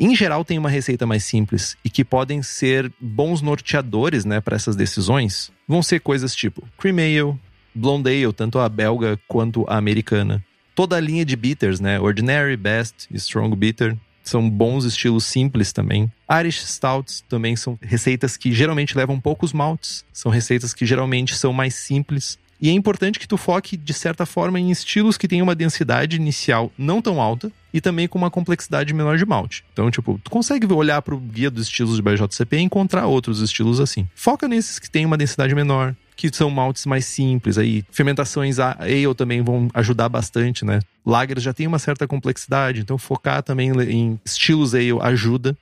[0.00, 4.56] em geral, têm uma receita mais simples e que podem ser bons norteadores né, para
[4.56, 7.38] essas decisões vão ser coisas tipo Cream Ale,
[7.74, 10.42] Blonde Ale, tanto a belga quanto a americana.
[10.74, 12.00] Toda a linha de bitters, né?
[12.00, 13.94] Ordinary, Best Strong Bitter.
[14.22, 16.10] São bons estilos simples também.
[16.40, 20.04] Irish Stouts também são receitas que geralmente levam poucos maltes.
[20.12, 24.26] São receitas que geralmente são mais simples e é importante que tu foque, de certa
[24.26, 28.30] forma, em estilos que tenham uma densidade inicial não tão alta e também com uma
[28.30, 29.64] complexidade menor de malte.
[29.72, 33.40] Então, tipo, tu consegue olhar para o guia dos estilos de BJCP e encontrar outros
[33.40, 34.08] estilos assim.
[34.14, 37.58] Foca nesses que têm uma densidade menor, que são maltes mais simples.
[37.58, 40.80] Aí, fermentações ale também vão ajudar bastante, né?
[41.06, 45.56] Lagers já tem uma certa complexidade, então focar também em estilos ale ajuda.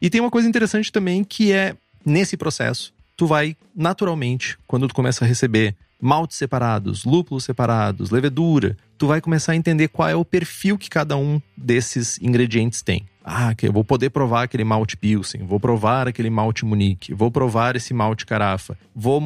[0.00, 4.94] E tem uma coisa interessante também que é, nesse processo, tu vai naturalmente, quando tu
[4.94, 10.14] começa a receber maltes separados, lúpulos separados, levedura, tu vai começar a entender qual é
[10.14, 13.06] o perfil que cada um desses ingredientes tem.
[13.24, 17.30] Ah, que eu vou poder provar aquele malte Pilsen, vou provar aquele malte Munique, vou
[17.30, 19.20] provar esse malte Carafa, vou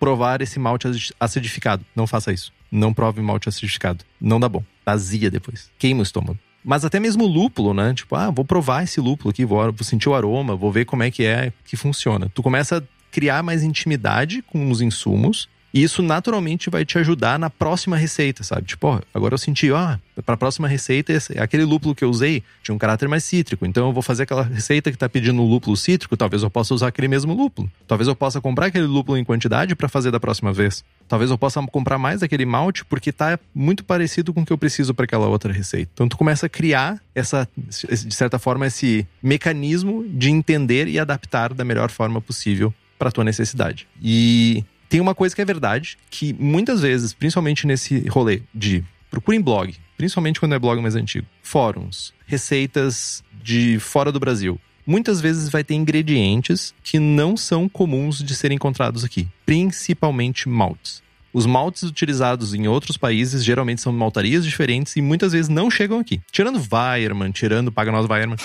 [0.00, 0.88] provar esse malte
[1.20, 1.84] acidificado.
[1.94, 2.52] Não faça isso.
[2.72, 4.04] Não prove malte acidificado.
[4.20, 4.64] Não dá bom.
[4.84, 5.70] Azia depois.
[5.78, 6.38] Queima o estômago.
[6.64, 7.94] Mas até mesmo o lúpulo, né?
[7.94, 11.04] Tipo, ah, vou provar esse lúpulo aqui, vou, vou sentir o aroma, vou ver como
[11.04, 12.28] é que é que funciona.
[12.34, 12.82] Tu começa a
[13.16, 18.42] criar mais intimidade com os insumos E isso naturalmente vai te ajudar na próxima receita,
[18.42, 18.62] sabe?
[18.62, 22.42] Tipo, ó, agora eu senti, ó, para a próxima receita, aquele lúpulo que eu usei
[22.62, 23.66] tinha um caráter mais cítrico.
[23.66, 26.86] Então eu vou fazer aquela receita que tá pedindo lúpulo cítrico, talvez eu possa usar
[26.86, 27.70] aquele mesmo lúpulo.
[27.86, 30.82] Talvez eu possa comprar aquele lúpulo em quantidade para fazer da próxima vez.
[31.06, 34.58] Talvez eu possa comprar mais daquele malte porque tá muito parecido com o que eu
[34.58, 35.90] preciso para aquela outra receita.
[35.92, 41.52] Então tu começa a criar essa, de certa forma, esse mecanismo de entender e adaptar
[41.52, 43.86] da melhor forma possível para tua necessidade.
[44.02, 49.40] E tem uma coisa que é verdade, que muitas vezes, principalmente nesse rolê de procurem
[49.40, 54.60] blog, principalmente quando é blog mais antigo, fóruns, receitas de fora do Brasil.
[54.86, 61.02] Muitas vezes vai ter ingredientes que não são comuns de serem encontrados aqui, principalmente maltes.
[61.32, 65.98] Os maltes utilizados em outros países geralmente são maltarias diferentes e muitas vezes não chegam
[65.98, 66.20] aqui.
[66.30, 68.38] Tirando Weiermann, tirando Paganoz Weiermann,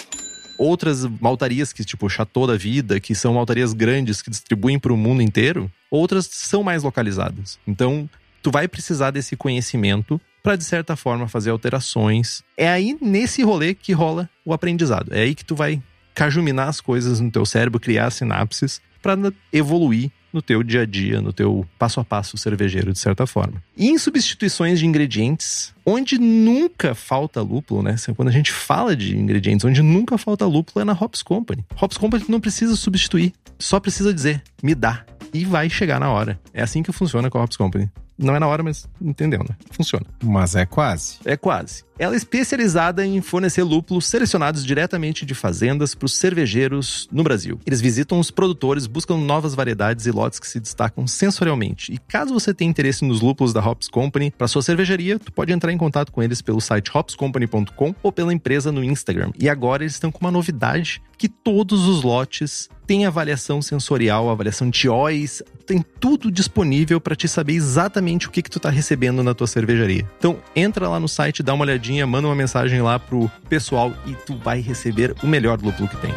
[0.62, 4.98] outras maltarias que, tipo, Chateau da Vida, que são maltarias grandes que distribuem para o
[4.98, 7.58] mundo inteiro, outras são mais localizadas.
[7.68, 8.08] Então,
[8.44, 12.44] tu vai precisar desse conhecimento para de certa forma fazer alterações.
[12.56, 15.14] É aí nesse rolê que rola o aprendizado.
[15.14, 15.82] É aí que tu vai
[16.14, 19.18] cajuminar as coisas no teu cérebro, criar sinapses para
[19.52, 23.62] evoluir no teu dia a dia, no teu passo a passo cervejeiro, de certa forma.
[23.76, 27.96] E em substituições de ingredientes, onde nunca falta lúpulo, né?
[28.16, 31.64] Quando a gente fala de ingredientes, onde nunca falta lúpulo é na Hops Company.
[31.80, 35.06] Hops Company não precisa substituir, só precisa dizer, me dá.
[35.34, 36.40] E vai chegar na hora.
[36.54, 37.90] É assim que funciona com a Hops Company.
[38.22, 39.56] Não é na hora, mas entendeu, né?
[39.72, 40.06] Funciona.
[40.24, 41.18] Mas é quase.
[41.26, 41.84] É quase.
[41.98, 47.60] Ela é especializada em fornecer lúpulos selecionados diretamente de fazendas para os cervejeiros no Brasil.
[47.66, 51.94] Eles visitam os produtores, buscam novas variedades e lotes que se destacam sensorialmente.
[51.94, 55.52] E caso você tenha interesse nos lúpulos da Hops Company para sua cervejaria, tu pode
[55.54, 59.32] entrar em contato com eles pelo site hopscompany.com ou pela empresa no Instagram.
[59.40, 64.70] E agora eles estão com uma novidade que todos os lotes têm avaliação sensorial, avaliação
[64.70, 69.24] de OIS, tem tudo disponível para te saber exatamente o que que tu tá recebendo
[69.24, 70.06] na tua cervejaria.
[70.18, 74.14] Então, entra lá no site, dá uma olhadinha, manda uma mensagem lá pro pessoal e
[74.14, 76.14] tu vai receber o melhor lúpulo que tem.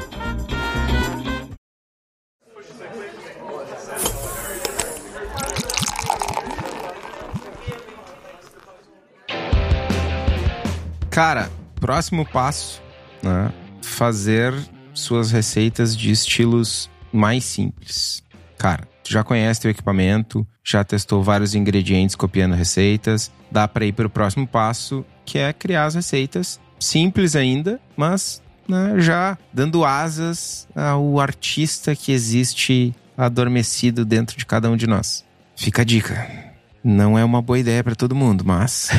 [11.09, 12.83] Cara, próximo passo,
[13.23, 13.53] né?
[13.81, 14.53] Fazer
[14.95, 18.23] suas receitas de estilos mais simples.
[18.57, 23.93] Cara, tu já conhece teu equipamento, já testou vários ingredientes copiando receitas, dá para ir
[23.93, 29.85] para o próximo passo, que é criar as receitas simples ainda, mas né, já dando
[29.85, 35.25] asas ao artista que existe adormecido dentro de cada um de nós.
[35.57, 36.53] Fica a dica.
[36.83, 38.91] Não é uma boa ideia para todo mundo, mas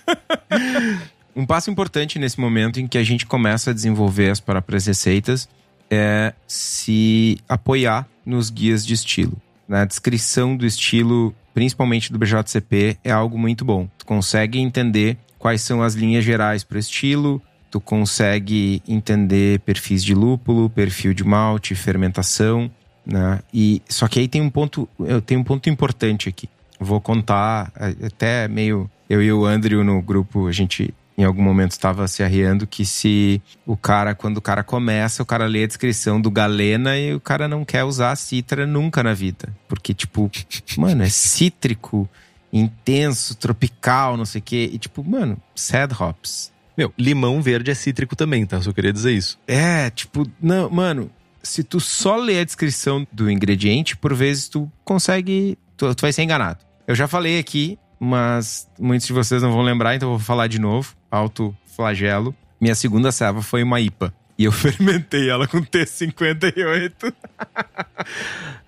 [1.36, 5.48] um passo importante nesse momento em que a gente começa a desenvolver as próprias receitas
[5.90, 9.36] é se apoiar nos guias de estilo.
[9.68, 13.88] Na descrição do estilo, principalmente do BJCP, é algo muito bom.
[13.98, 20.04] Tu consegue entender quais são as linhas gerais para o estilo, tu consegue entender perfis
[20.04, 22.70] de lúpulo, perfil de malte, fermentação,
[23.04, 23.40] né?
[23.52, 26.48] E só que aí tem um ponto, eu tenho um ponto importante aqui.
[26.78, 27.72] Vou contar
[28.04, 32.22] até meio eu e o Andrew no grupo, a gente em algum momento estava se
[32.22, 36.30] arriando que se o cara, quando o cara começa, o cara lê a descrição do
[36.30, 39.54] Galena e o cara não quer usar a citra nunca na vida.
[39.68, 40.30] Porque, tipo,
[40.76, 42.08] mano, é cítrico,
[42.52, 44.70] intenso, tropical, não sei o quê.
[44.72, 46.52] E, tipo, mano, sad hops.
[46.76, 48.60] Meu, limão verde é cítrico também, tá?
[48.60, 49.38] Só queria dizer isso.
[49.46, 51.08] É, tipo, não, mano,
[51.40, 55.56] se tu só lê a descrição do ingrediente, por vezes tu consegue.
[55.76, 56.58] Tu, tu vai ser enganado.
[56.86, 60.46] Eu já falei aqui mas muitos de vocês não vão lembrar, então eu vou falar
[60.46, 60.94] de novo.
[61.10, 62.34] Alto flagelo.
[62.60, 64.12] Minha segunda serva foi uma IPA.
[64.38, 67.12] E eu fermentei ela com T58.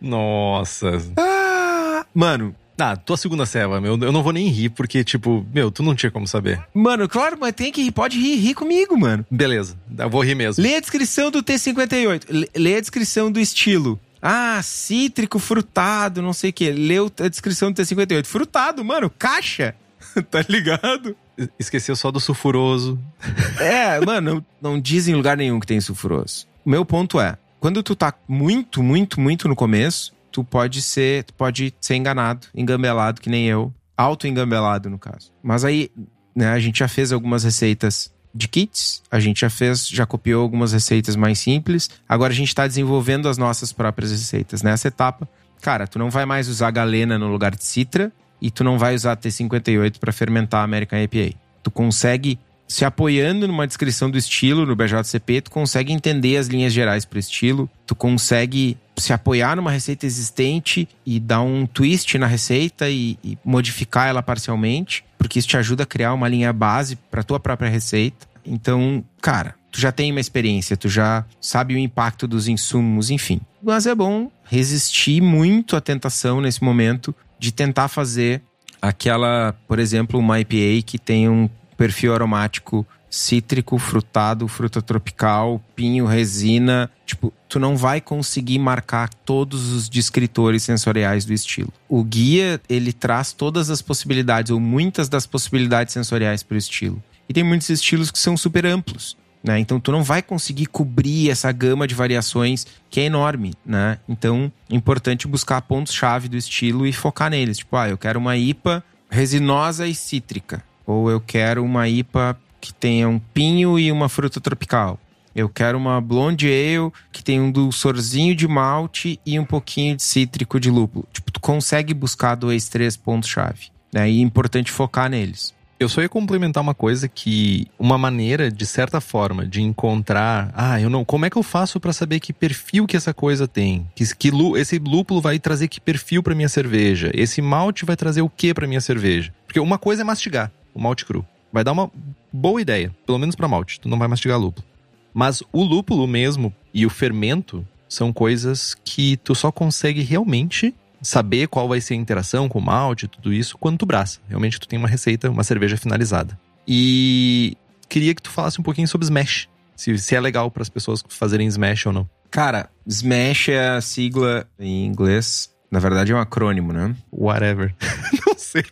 [0.01, 1.03] Nossa.
[1.19, 5.71] Ah, mano, ah, tua segunda serva, meu, eu não vou nem rir, porque, tipo, meu,
[5.71, 6.61] tu não tinha como saber.
[6.75, 9.25] Mano, claro, mas tem que rir, pode rir, rir comigo, mano.
[9.31, 10.63] Beleza, eu vou rir mesmo.
[10.63, 13.99] Lê a descrição do T58, lê a descrição do estilo.
[14.29, 16.73] Ah, cítrico, frutado, não sei o que.
[16.73, 18.27] Leu a descrição do T58.
[18.27, 19.73] Frutado, mano, caixa.
[20.29, 21.17] tá ligado?
[21.61, 22.99] Esqueceu só do sulfuroso.
[23.61, 26.49] é, mano, não, não diz em lugar nenhum que tem sulfuroso.
[26.65, 31.23] O meu ponto é, quando tu tá muito, muito, muito no começo, tu pode ser,
[31.23, 33.73] tu pode ser enganado, engambelado, que nem eu.
[33.97, 35.31] Auto-engambelado, no caso.
[35.41, 35.89] Mas aí,
[36.35, 39.03] né, a gente já fez algumas receitas de kits.
[39.11, 41.91] A gente já fez, já copiou algumas receitas mais simples.
[42.09, 44.63] Agora a gente está desenvolvendo as nossas próprias receitas.
[44.63, 45.29] Nessa etapa,
[45.61, 48.95] cara, tu não vai mais usar galena no lugar de citra e tu não vai
[48.95, 51.37] usar T58 para fermentar a American IPA.
[51.63, 52.39] Tu consegue
[52.69, 57.17] se apoiando numa descrição do estilo no BJCP, tu consegue entender as linhas gerais para
[57.17, 62.89] o estilo, tu consegue se apoiar numa receita existente e dar um twist na receita
[62.89, 67.23] e, e modificar ela parcialmente, porque isso te ajuda a criar uma linha base para
[67.23, 68.27] tua própria receita.
[68.45, 73.41] Então, cara, tu já tem uma experiência, tu já sabe o impacto dos insumos, enfim.
[73.63, 78.41] Mas é bom resistir muito à tentação nesse momento de tentar fazer
[78.81, 86.07] aquela, por exemplo, uma IPA que tem um perfil aromático cítrico, frutado, fruta tropical, pinho,
[86.07, 86.91] resina.
[87.05, 91.73] Tipo, tu não vai conseguir marcar todos os descritores sensoriais do estilo.
[91.89, 97.03] O guia, ele traz todas as possibilidades, ou muitas das possibilidades sensoriais para o estilo.
[97.29, 99.17] E tem muitos estilos que são super amplos.
[99.43, 99.61] Né?
[99.61, 103.99] Então tu não vai conseguir cobrir essa gama de variações que é enorme, né?
[104.09, 107.59] Então, é importante buscar pontos-chave do estilo e focar neles.
[107.59, 110.65] Tipo, ah, eu quero uma IPA resinosa e cítrica.
[110.87, 114.99] Ou eu quero uma IPA que tenha um pinho e uma fruta tropical.
[115.35, 120.03] Eu quero uma blonde ale que tem um dulçorzinho de malte e um pouquinho de
[120.03, 121.07] cítrico de lúpulo.
[121.13, 123.67] Tipo, tu consegue buscar dois, três pontos-chave.
[123.93, 124.11] Né?
[124.11, 125.55] E é importante focar neles.
[125.79, 130.81] Eu só ia complementar uma coisa que uma maneira, de certa forma, de encontrar, ah,
[130.81, 133.87] eu não, como é que eu faço para saber que perfil que essa coisa tem?
[133.95, 137.11] Que, que esse lúpulo vai trazer que perfil para minha cerveja?
[137.13, 139.35] Esse malte vai trazer o que para minha cerveja?
[139.47, 141.27] Porque uma coisa é mastigar o malte cru.
[141.53, 141.91] Vai dar uma
[142.31, 143.81] boa ideia, pelo menos para malte.
[143.81, 144.67] Tu não vai mastigar lúpulo.
[145.15, 151.49] Mas o lúpulo mesmo e o fermento são coisas que tu só consegue realmente saber
[151.49, 154.21] qual vai ser a interação com o malte, tudo isso, quando tu braça.
[154.29, 156.39] Realmente tu tem uma receita, uma cerveja finalizada.
[156.69, 157.57] E
[157.89, 159.49] queria que tu falasse um pouquinho sobre Smash.
[159.75, 162.11] Se, se é legal para as pessoas fazerem Smash ou não.
[162.31, 165.51] Cara, Smash é a sigla em inglês.
[165.71, 166.95] Na verdade é um acrônimo, né?
[167.11, 167.75] Whatever.
[168.27, 168.65] não sei.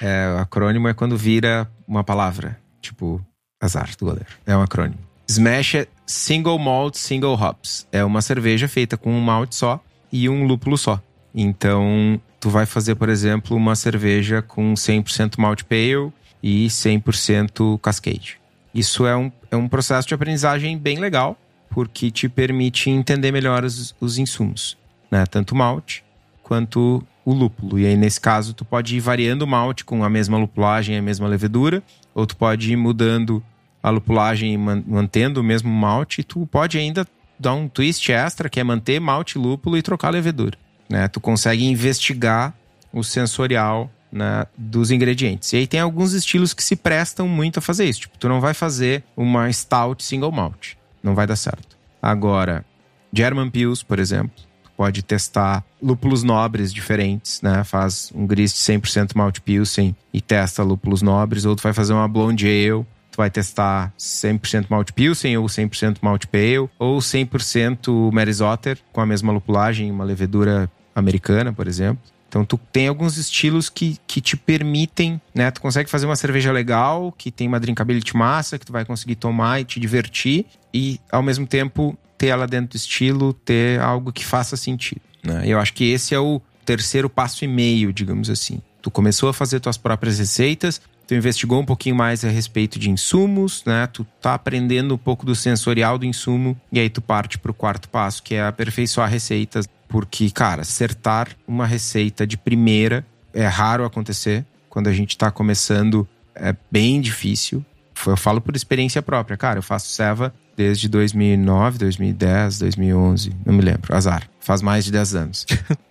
[0.00, 2.58] É, o acrônimo é quando vira uma palavra.
[2.80, 3.24] Tipo,
[3.60, 4.28] azar do goleiro.
[4.46, 4.98] É um acrônimo.
[5.28, 7.86] Smash é Single Malt Single Hops.
[7.92, 9.80] É uma cerveja feita com um malte só
[10.10, 11.00] e um lúpulo só.
[11.34, 16.12] Então, tu vai fazer, por exemplo, uma cerveja com 100% malt pale
[16.42, 18.40] e 100% cascade.
[18.74, 21.36] Isso é um, é um processo de aprendizagem bem legal,
[21.68, 24.76] porque te permite entender melhor os, os insumos,
[25.10, 25.24] né?
[25.26, 26.04] Tanto malte
[26.42, 27.78] quanto o lúpulo.
[27.78, 31.02] E aí, nesse caso, tu pode ir variando o malte com a mesma lupulagem a
[31.02, 31.82] mesma levedura,
[32.14, 33.42] ou tu pode ir mudando
[33.82, 37.06] a lupulagem e mantendo o mesmo malte, e tu pode ainda
[37.38, 40.58] dar um twist extra, que é manter malte, lúpulo e trocar a levedura.
[40.88, 41.08] Né?
[41.08, 42.54] Tu consegue investigar
[42.92, 45.52] o sensorial né, dos ingredientes.
[45.52, 48.00] E aí tem alguns estilos que se prestam muito a fazer isso.
[48.00, 50.74] Tipo, tu não vai fazer uma stout single malt.
[51.02, 51.78] Não vai dar certo.
[52.02, 52.64] Agora,
[53.12, 54.32] German Pils, por exemplo,
[54.80, 57.62] pode testar lúpulos nobres diferentes, né?
[57.64, 61.92] Faz um gris de 100% malt pilsen e testa lúpulos nobres, ou tu vai fazer
[61.92, 68.10] uma blonde ale, tu vai testar 100% malt pilsen ou 100% malt pale ou 100%
[68.10, 72.02] Merisotter com a mesma lupulagem, uma levedura americana, por exemplo.
[72.30, 75.50] Então tu tem alguns estilos que, que te permitem, né?
[75.50, 79.16] Tu consegue fazer uma cerveja legal, que tem uma drinkability massa, que tu vai conseguir
[79.16, 84.12] tomar e te divertir e ao mesmo tempo ter ela dentro do estilo, ter algo
[84.12, 85.00] que faça sentido.
[85.24, 85.44] Né?
[85.46, 88.60] Eu acho que esse é o terceiro passo e meio, digamos assim.
[88.82, 92.90] Tu começou a fazer tuas próprias receitas, tu investigou um pouquinho mais a respeito de
[92.90, 93.86] insumos, né?
[93.88, 97.54] Tu tá aprendendo um pouco do sensorial do insumo e aí tu parte para o
[97.54, 103.04] quarto passo, que é aperfeiçoar receitas, porque cara, acertar uma receita de primeira
[103.34, 104.44] é raro acontecer.
[104.68, 107.64] Quando a gente está começando, é bem difícil.
[108.06, 109.58] Eu falo por experiência própria, cara.
[109.58, 114.28] Eu faço Seva desde 2009, 2010, 2011, não me lembro, azar.
[114.40, 115.46] Faz mais de 10 anos.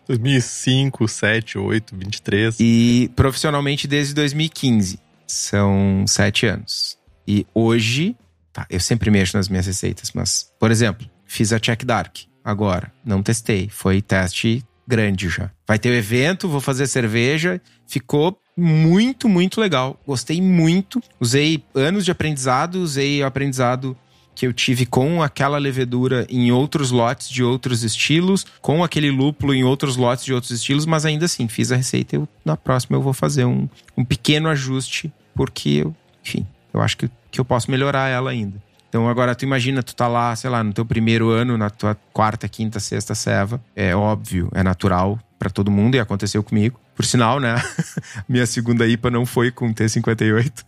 [0.07, 2.57] 2005, 7, 8, 23.
[2.59, 4.99] E profissionalmente desde 2015.
[5.25, 6.97] São 7 anos.
[7.27, 8.15] E hoje,
[8.51, 12.91] tá, eu sempre mexo nas minhas receitas, mas, por exemplo, fiz a Check Dark agora,
[13.05, 15.51] não testei, foi teste grande já.
[15.67, 20.01] Vai ter o evento, vou fazer cerveja, ficou muito, muito legal.
[20.05, 20.99] Gostei muito.
[21.19, 23.95] Usei anos de aprendizado, usei o aprendizado
[24.33, 29.53] que eu tive com aquela levedura em outros lotes de outros estilos, com aquele lúpulo
[29.53, 32.27] em outros lotes de outros estilos, mas ainda assim, fiz a receita.
[32.43, 33.67] Na próxima eu vou fazer um,
[33.97, 38.63] um pequeno ajuste, porque, eu, enfim, eu acho que, que eu posso melhorar ela ainda.
[38.89, 41.95] Então agora tu imagina, tu tá lá, sei lá, no teu primeiro ano, na tua
[42.11, 43.61] quarta, quinta, sexta ceva.
[43.75, 46.79] É óbvio, é natural para todo mundo e aconteceu comigo.
[46.95, 47.55] Por sinal, né?
[48.27, 50.65] Minha segunda IPA não foi com T58.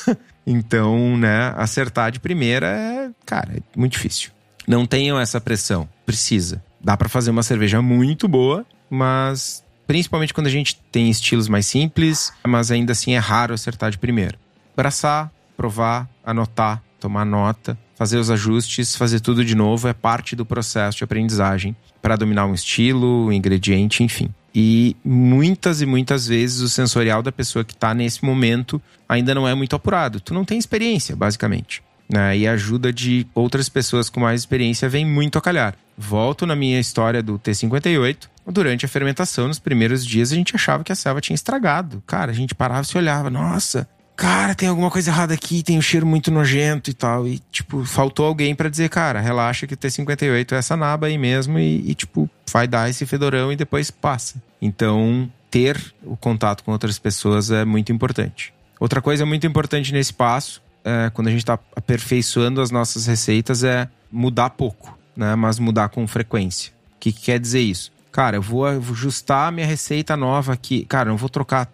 [0.46, 4.30] então, né, acertar de primeira é, cara, é muito difícil.
[4.66, 5.88] Não tenham essa pressão.
[6.04, 6.62] Precisa.
[6.80, 11.66] Dá para fazer uma cerveja muito boa, mas principalmente quando a gente tem estilos mais
[11.66, 14.38] simples, mas ainda assim é raro acertar de primeira.
[14.76, 20.46] Braçar, provar, anotar, tomar nota, fazer os ajustes, fazer tudo de novo é parte do
[20.46, 24.32] processo de aprendizagem para dominar um estilo, um ingrediente, enfim.
[24.54, 29.46] E muitas e muitas vezes o sensorial da pessoa que está nesse momento ainda não
[29.46, 30.20] é muito apurado.
[30.20, 31.82] Tu não tem experiência, basicamente.
[32.08, 32.38] Né?
[32.38, 35.74] E a ajuda de outras pessoas com mais experiência vem muito a calhar.
[35.96, 38.28] Volto na minha história do T58.
[38.46, 42.02] Durante a fermentação, nos primeiros dias, a gente achava que a selva tinha estragado.
[42.06, 43.28] Cara, a gente parava e se olhava.
[43.28, 43.86] Nossa,
[44.18, 47.26] cara, tem alguma coisa errada aqui, tem um cheiro muito nojento e tal.
[47.26, 51.16] E, tipo, faltou alguém para dizer, cara, relaxa que o T58 é essa naba aí
[51.16, 54.42] mesmo e, e, tipo, vai dar esse fedorão e depois passa.
[54.60, 58.52] Então, ter o contato com outras pessoas é muito importante.
[58.80, 63.62] Outra coisa muito importante nesse passo, é, quando a gente está aperfeiçoando as nossas receitas,
[63.62, 65.36] é mudar pouco, né?
[65.36, 66.72] Mas mudar com frequência.
[66.96, 67.92] O que, que quer dizer isso?
[68.18, 70.84] Cara, eu vou ajustar a minha receita nova aqui.
[70.86, 71.70] Cara, eu não vou trocar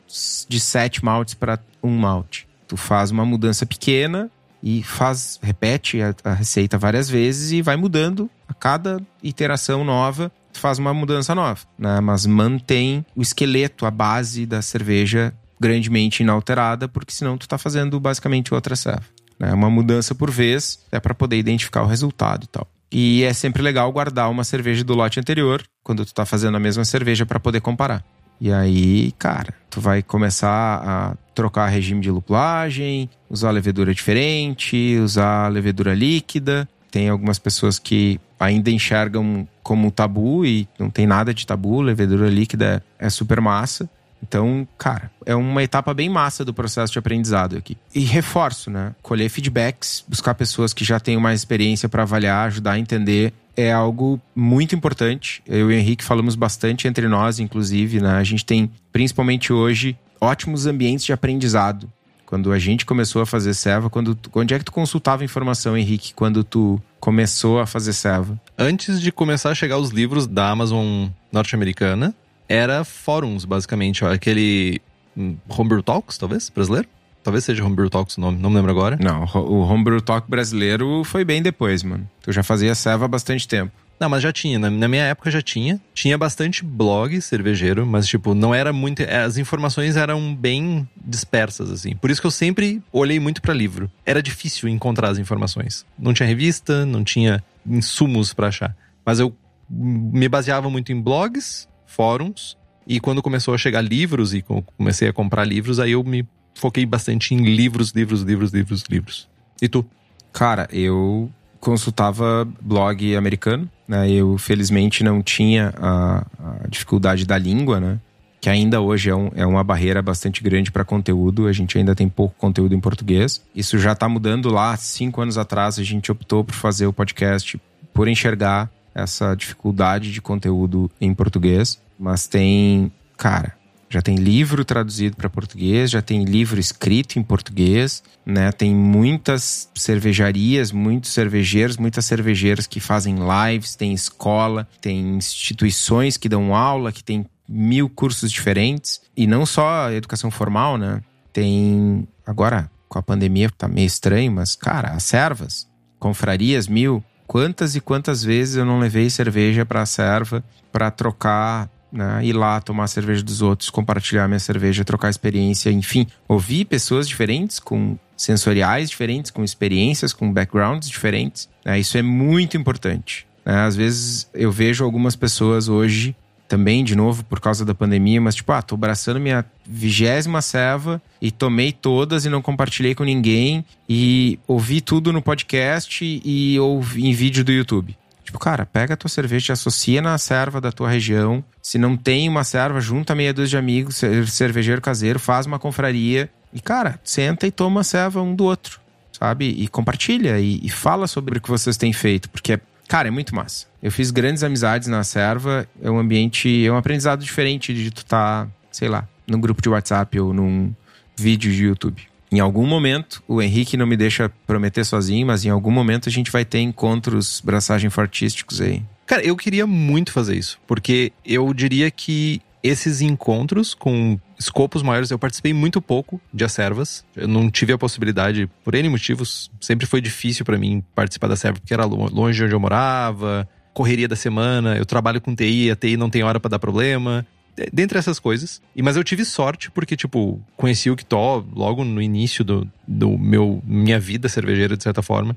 [0.47, 2.47] de sete maltes para um malte.
[2.69, 4.31] Tu faz uma mudança pequena
[4.63, 10.31] e faz, repete a, a receita várias vezes e vai mudando a cada iteração nova
[10.53, 11.99] tu faz uma mudança nova, né?
[12.01, 17.99] Mas mantém o esqueleto, a base da cerveja grandemente inalterada, porque senão tu tá fazendo
[17.99, 19.07] basicamente outra serva.
[19.39, 19.51] Né?
[19.51, 22.69] Uma mudança por vez é para poder identificar o resultado e tal.
[22.97, 26.61] E é sempre legal guardar uma cerveja do lote anterior, quando tu tá fazendo a
[26.61, 28.05] mesma cerveja, para poder comparar.
[28.41, 35.51] E aí, cara, tu vai começar a trocar regime de lupulagem, usar levedura diferente, usar
[35.51, 36.69] levedura líquida.
[36.89, 42.29] Tem algumas pessoas que ainda enxergam como tabu e não tem nada de tabu, levedura
[42.29, 43.91] líquida é super massa.
[44.27, 47.77] Então, cara, é uma etapa bem massa do processo de aprendizado aqui.
[47.95, 48.95] E reforço, né?
[49.03, 53.71] Colher feedbacks, buscar pessoas que já tenham mais experiência para avaliar, ajudar a entender, é
[53.71, 55.43] algo muito importante.
[55.47, 58.13] Eu e o Henrique falamos bastante entre nós, inclusive, né?
[58.13, 61.93] A gente tem, principalmente hoje, ótimos ambientes de aprendizado.
[62.25, 66.15] Quando a gente começou a fazer serva, quando onde é que tu consultava informação, Henrique,
[66.15, 68.41] quando tu começou a fazer serva?
[68.59, 72.15] Antes de começar a chegar os livros da Amazon norte-americana,
[72.49, 74.05] era fóruns, basicamente.
[74.05, 74.81] Ó, aquele
[75.17, 76.89] hum, Homebrew Talks, talvez, brasileiro?
[77.23, 78.99] Talvez seja Homebrew Talks o nome, não me lembro agora.
[79.01, 82.09] Não, o Homebrew Talk brasileiro foi bem depois, mano.
[82.21, 83.73] Tu já fazia serva há bastante tempo.
[83.99, 84.59] Não, mas já tinha.
[84.59, 85.81] Na, na, minha época já tinha.
[85.95, 89.01] Tinha bastante blog cervejeiro, mas, tipo, não era muito.
[89.01, 91.95] É, as informações eram bem dispersas, assim.
[91.97, 93.91] Por isso que eu sempre olhei muito para livro.
[94.05, 95.87] Era difícil encontrar as informações.
[95.99, 98.77] Não tinha revista, não tinha insumos para achar.
[99.07, 99.35] Mas eu
[99.71, 102.57] me baseava muito em blogs, fóruns.
[102.87, 104.45] E quando começou a chegar livros e
[104.77, 109.29] comecei a comprar livros, aí eu me foquei bastante em livros, livros, livros, livros, livros.
[109.63, 109.85] E tu?
[110.33, 111.31] Cara, eu
[111.61, 114.11] consultava blog americano, né?
[114.11, 117.99] Eu felizmente não tinha a, a dificuldade da língua, né?
[118.41, 121.47] Que ainda hoje é, um, é uma barreira bastante grande para conteúdo.
[121.47, 123.41] A gente ainda tem pouco conteúdo em português.
[123.55, 124.77] Isso já está mudando lá.
[124.77, 127.59] Cinco anos atrás, a gente optou por fazer o podcast
[127.95, 133.55] por enxergar essa dificuldade de conteúdo em português, mas tem, cara,
[133.89, 138.51] já tem livro traduzido para português, já tem livro escrito em português, né?
[138.51, 146.29] Tem muitas cervejarias, muitos cervejeiros, muitas cervejeiras que fazem lives, tem escola, tem instituições que
[146.29, 151.01] dão aula, que tem mil cursos diferentes e não só educação formal, né?
[151.33, 155.69] Tem agora com a pandemia tá meio estranho, mas cara, as servas,
[156.01, 161.71] confrarias mil, Quantas e quantas vezes eu não levei cerveja para a serva para trocar,
[161.95, 166.65] né, ir lá tomar a cerveja dos outros, compartilhar minha cerveja, trocar experiência, enfim, ouvir
[166.65, 171.49] pessoas diferentes com sensoriais diferentes, com experiências, com backgrounds diferentes.
[171.65, 173.27] Né, isso é muito importante.
[173.45, 173.55] Né?
[173.61, 176.17] Às vezes eu vejo algumas pessoas hoje
[176.49, 181.01] também, de novo, por causa da pandemia, mas tipo, ah, tô abraçando minha vigésima ceva
[181.21, 187.07] e tomei todas e não compartilhei com ninguém e ouvi tudo no podcast e ouvi
[187.07, 187.97] em vídeo do YouTube.
[188.35, 191.45] Tipo, cara, pega a tua cerveja, associa na serva da tua região.
[191.63, 196.29] Se não tem uma serva, junta meia dúzia de amigos, cervejeiro caseiro, faz uma confraria
[196.53, 198.81] e, cara, senta e toma a serva um do outro,
[199.13, 199.47] sabe?
[199.47, 203.35] E compartilha e, e fala sobre o que vocês têm feito, porque Cara, é muito
[203.35, 203.67] massa.
[203.83, 205.67] Eu fiz grandes amizades na serva.
[205.81, 209.71] É um ambiente, é um aprendizado diferente de tu tá, sei lá, num grupo de
[209.71, 210.71] WhatsApp ou num
[211.17, 212.03] vídeo de YouTube.
[212.35, 216.13] Em algum momento, o Henrique não me deixa prometer sozinho, mas em algum momento a
[216.13, 218.83] gente vai ter encontros braçagem fortísticos aí.
[219.07, 225.13] Cara, eu queria muito fazer isso, porque eu diria que esses encontros com escopos maiores,
[225.13, 227.05] eu participei muito pouco de acervas.
[227.15, 229.49] Eu não tive a possibilidade, por N motivos.
[229.61, 233.49] Sempre foi difícil para mim participar da serva, porque era longe de onde eu morava,
[233.73, 234.77] correria da semana.
[234.77, 237.25] Eu trabalho com TI, a TI não tem hora para dar problema.
[237.57, 238.61] É, dentre essas coisas.
[238.75, 243.17] E, mas eu tive sorte porque, tipo, conheci o Kitó logo no início do, do
[243.19, 245.37] meu minha vida cervejeira, de certa forma.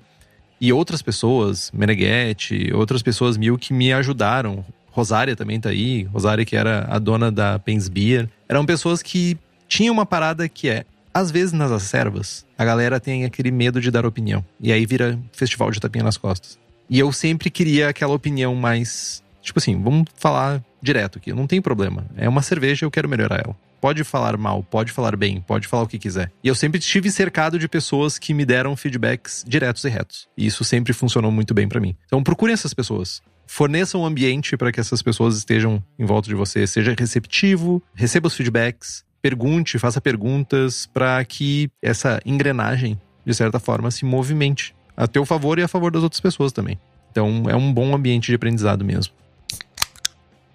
[0.59, 4.65] E outras pessoas, Meneghetti, outras pessoas mil que me ajudaram.
[4.91, 6.03] Rosária também tá aí.
[6.03, 8.27] Rosária, que era a dona da Pens Beer.
[8.49, 9.37] Eram pessoas que
[9.67, 10.85] tinham uma parada que é.
[11.13, 14.43] Às vezes nas acervas, a galera tem aquele medo de dar opinião.
[14.59, 16.59] E aí vira festival de tapinha nas costas.
[16.89, 19.23] E eu sempre queria aquela opinião mais.
[19.41, 22.05] Tipo assim, vamos falar direto aqui, não tem problema.
[22.15, 23.55] É uma cerveja, eu quero melhorar ela.
[23.79, 26.31] Pode falar mal, pode falar bem, pode falar o que quiser.
[26.43, 30.27] E eu sempre estive cercado de pessoas que me deram feedbacks diretos e retos.
[30.35, 31.95] E isso sempre funcionou muito bem para mim.
[32.05, 33.21] Então procurem essas pessoas.
[33.45, 36.65] Forneçam um ambiente para que essas pessoas estejam em volta de você.
[36.65, 43.91] Seja receptivo, receba os feedbacks, pergunte, faça perguntas para que essa engrenagem, de certa forma,
[43.91, 46.79] se movimente a teu favor e a favor das outras pessoas também.
[47.11, 49.13] Então é um bom ambiente de aprendizado mesmo.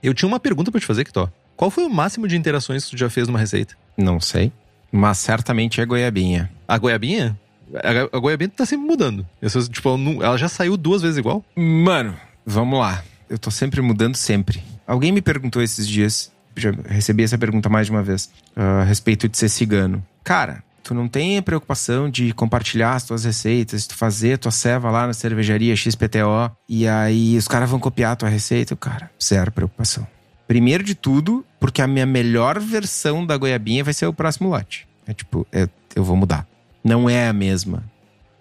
[0.03, 1.31] Eu tinha uma pergunta para te fazer, Kitó.
[1.57, 3.75] Qual foi o máximo de interações que tu já fez numa receita?
[3.97, 4.51] Não sei.
[4.91, 6.51] Mas certamente é goiabinha.
[6.67, 7.39] A goiabinha?
[7.75, 9.27] A, a goiabinha tá sempre mudando.
[9.41, 11.45] Essa, tipo, ela, não, ela já saiu duas vezes igual?
[11.57, 13.03] Mano, vamos lá.
[13.31, 14.63] Eu tô sempre mudando, sempre.
[14.87, 19.29] Alguém me perguntou esses dias, já recebi essa pergunta mais de uma vez, a respeito
[19.29, 20.05] de ser cigano.
[20.23, 24.91] Cara, tu não tem a preocupação de compartilhar as tuas receitas, tu fazer tua ceva
[24.91, 29.53] lá na cervejaria XPTO e aí os caras vão copiar a tua receita, cara, zero
[29.53, 30.07] preocupação.
[30.47, 34.87] Primeiro de tudo, porque a minha melhor versão da goiabinha vai ser o próximo lote.
[35.07, 36.47] É tipo, é, eu vou mudar.
[36.85, 37.85] Não é a mesma.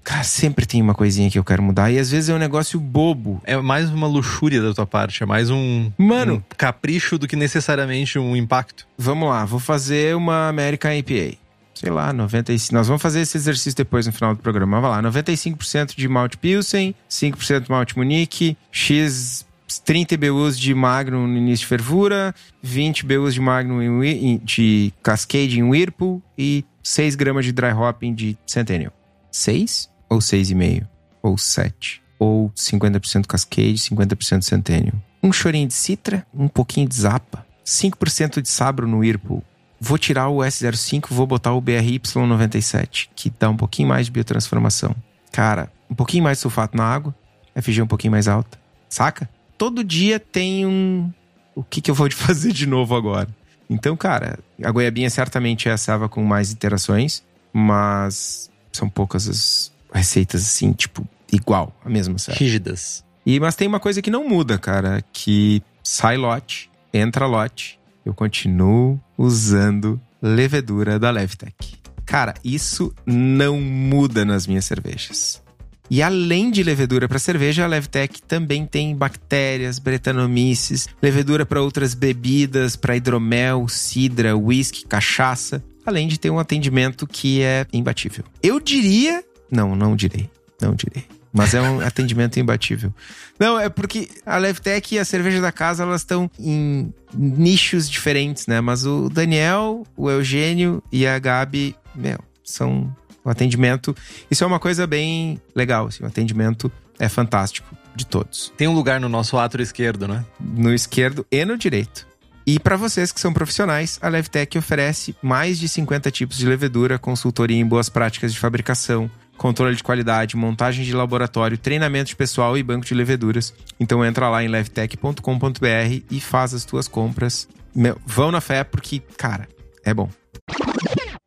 [0.04, 1.92] Cara, sempre tem uma coisinha que eu quero mudar.
[1.92, 3.39] E às vezes é um negócio bobo.
[3.46, 7.36] É mais uma luxúria da tua parte, é mais um, Mano, um capricho do que
[7.36, 8.88] necessariamente um impacto.
[8.98, 11.38] Vamos lá, vou fazer uma American IPA.
[11.74, 12.74] Sei lá, 95.
[12.74, 14.80] Nós vamos fazer esse exercício depois no final do programa.
[14.82, 19.46] Vai lá, 95% de malte Pilsen, 5% malte Munique, X
[19.80, 25.60] 30 BUs de Magnum no início de fervura, 20 BUs de Magnum em de Cascade
[25.60, 28.92] em Whirlpool e 6 gramas de Dry Hopping de Centennial.
[29.32, 30.86] 6 ou 6,5?
[31.24, 32.02] Ou 7?
[32.20, 34.96] Ou 50% Cascade, 50% Centennial.
[35.24, 39.44] Um chorinho de Citra, um pouquinho de Zapa, 5% de Sabro no Whirlpool.
[39.84, 44.96] Vou tirar o S05, vou botar o BRY97, que dá um pouquinho mais de biotransformação.
[45.32, 47.16] Cara, um pouquinho mais de sulfato na água,
[47.60, 48.60] FG um pouquinho mais alta.
[48.88, 49.28] Saca?
[49.58, 51.12] Todo dia tem um.
[51.56, 53.28] O que, que eu vou fazer de novo agora?
[53.68, 59.72] Então, cara, a goiabinha certamente é a ceva com mais interações, mas são poucas as
[59.92, 62.38] receitas assim, tipo, igual, a mesma ceva.
[62.38, 63.04] Rígidas.
[63.26, 68.14] E, mas tem uma coisa que não muda, cara, que sai lote, entra lote, eu
[68.14, 71.76] continuo usando levedura da Levtech.
[72.06, 75.41] Cara, isso não muda nas minhas cervejas.
[75.89, 81.93] E além de levedura para cerveja, a Levtech também tem bactérias, bretanomices, levedura para outras
[81.93, 88.24] bebidas, para hidromel, cidra, whisky, cachaça, além de ter um atendimento que é imbatível.
[88.41, 89.22] Eu diria,
[89.52, 90.30] não, não direi,
[90.62, 91.04] não direi.
[91.34, 92.94] Mas é um atendimento imbatível.
[93.40, 98.48] Não, é porque a Levtech e a cerveja da casa, elas estão em nichos diferentes,
[98.48, 98.62] né?
[98.62, 103.96] Mas o Daniel, o Eugênio e a Gabi, meu, são o atendimento.
[104.30, 108.54] Isso é uma coisa bem legal, assim, o atendimento é fantástico de todos.
[108.58, 110.26] Tem um lugar no nosso ato esquerdo, né?
[110.40, 112.08] No esquerdo e no direito.
[112.46, 116.98] E para vocês que são profissionais, a Levtech oferece mais de 50 tipos de levedura,
[116.98, 119.10] consultoria em boas práticas de fabricação,
[119.42, 123.52] controle de qualidade, montagem de laboratório, treinamento de pessoal e banco de leveduras.
[123.80, 127.50] Então entra lá em levtech.com.br e faz as tuas compras.
[127.74, 129.50] Meu, vão na fé porque, cara,
[129.84, 130.08] é bom.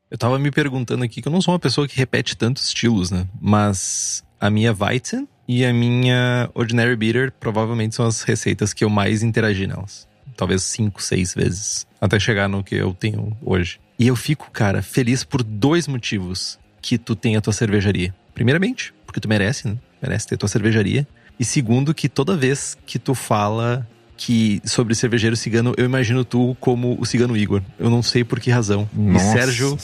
[0.08, 3.10] Eu tava me perguntando aqui que eu não sou uma pessoa que repete tantos estilos,
[3.10, 3.26] né?
[3.40, 8.88] Mas a minha Weizen e a minha Ordinary Bitter provavelmente são as receitas que eu
[8.88, 10.06] mais interagi nelas.
[10.36, 11.84] Talvez cinco, seis vezes.
[12.00, 13.80] Até chegar no que eu tenho hoje.
[13.98, 18.14] E eu fico, cara, feliz por dois motivos que tu tem a tua cervejaria.
[18.34, 19.76] Primeiramente, porque tu merece, né?
[20.02, 21.08] Merece ter tua cervejaria.
[21.40, 26.54] E segundo, que toda vez que tu fala que sobre cervejeiro cigano, eu imagino tu
[26.60, 27.62] como o cigano Igor.
[27.78, 28.86] Eu não sei por que razão.
[28.94, 29.78] E Sérgio,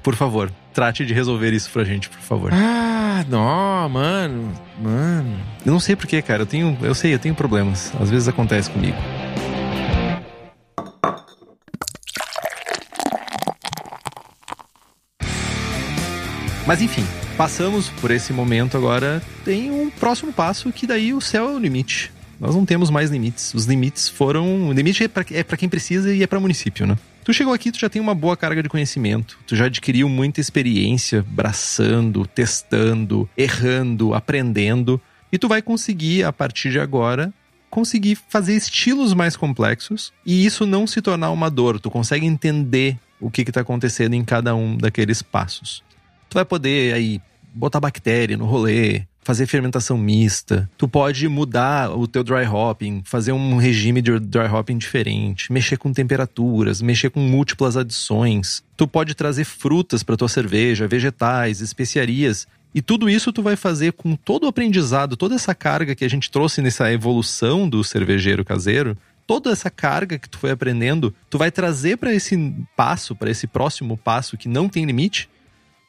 [0.00, 2.50] por favor, trate de resolver isso pra gente, por favor.
[2.54, 4.52] Ah, não, mano.
[4.80, 5.36] Mano.
[5.66, 6.42] Eu não sei por que, cara.
[6.42, 7.92] Eu tenho, eu sei, eu tenho problemas.
[8.00, 8.96] Às vezes acontece comigo.
[16.66, 17.04] Mas enfim,
[17.36, 19.22] passamos por esse momento agora.
[19.44, 22.10] Tem um próximo passo que daí o céu é o limite.
[22.40, 23.52] Nós não temos mais limites.
[23.52, 24.68] Os limites foram.
[24.68, 26.96] O limite é pra, é quem precisa e é pra município, né?
[27.22, 29.38] Tu chegou aqui, tu já tem uma boa carga de conhecimento.
[29.46, 35.00] Tu já adquiriu muita experiência braçando, testando, errando, aprendendo.
[35.30, 37.32] E tu vai conseguir, a partir de agora,
[37.70, 41.78] conseguir fazer estilos mais complexos e isso não se tornar uma dor.
[41.78, 45.82] Tu consegue entender o que está acontecendo em cada um daqueles passos.
[46.34, 47.20] Tu vai poder aí
[47.54, 50.68] botar bactéria no rolê, fazer fermentação mista.
[50.76, 55.76] Tu pode mudar o teu dry hopping, fazer um regime de dry hopping diferente, mexer
[55.76, 58.64] com temperaturas, mexer com múltiplas adições.
[58.76, 62.48] Tu pode trazer frutas para tua cerveja, vegetais, especiarias.
[62.74, 66.10] E tudo isso tu vai fazer com todo o aprendizado, toda essa carga que a
[66.10, 71.38] gente trouxe nessa evolução do cervejeiro caseiro, toda essa carga que tu foi aprendendo, tu
[71.38, 75.28] vai trazer para esse passo, para esse próximo passo que não tem limite,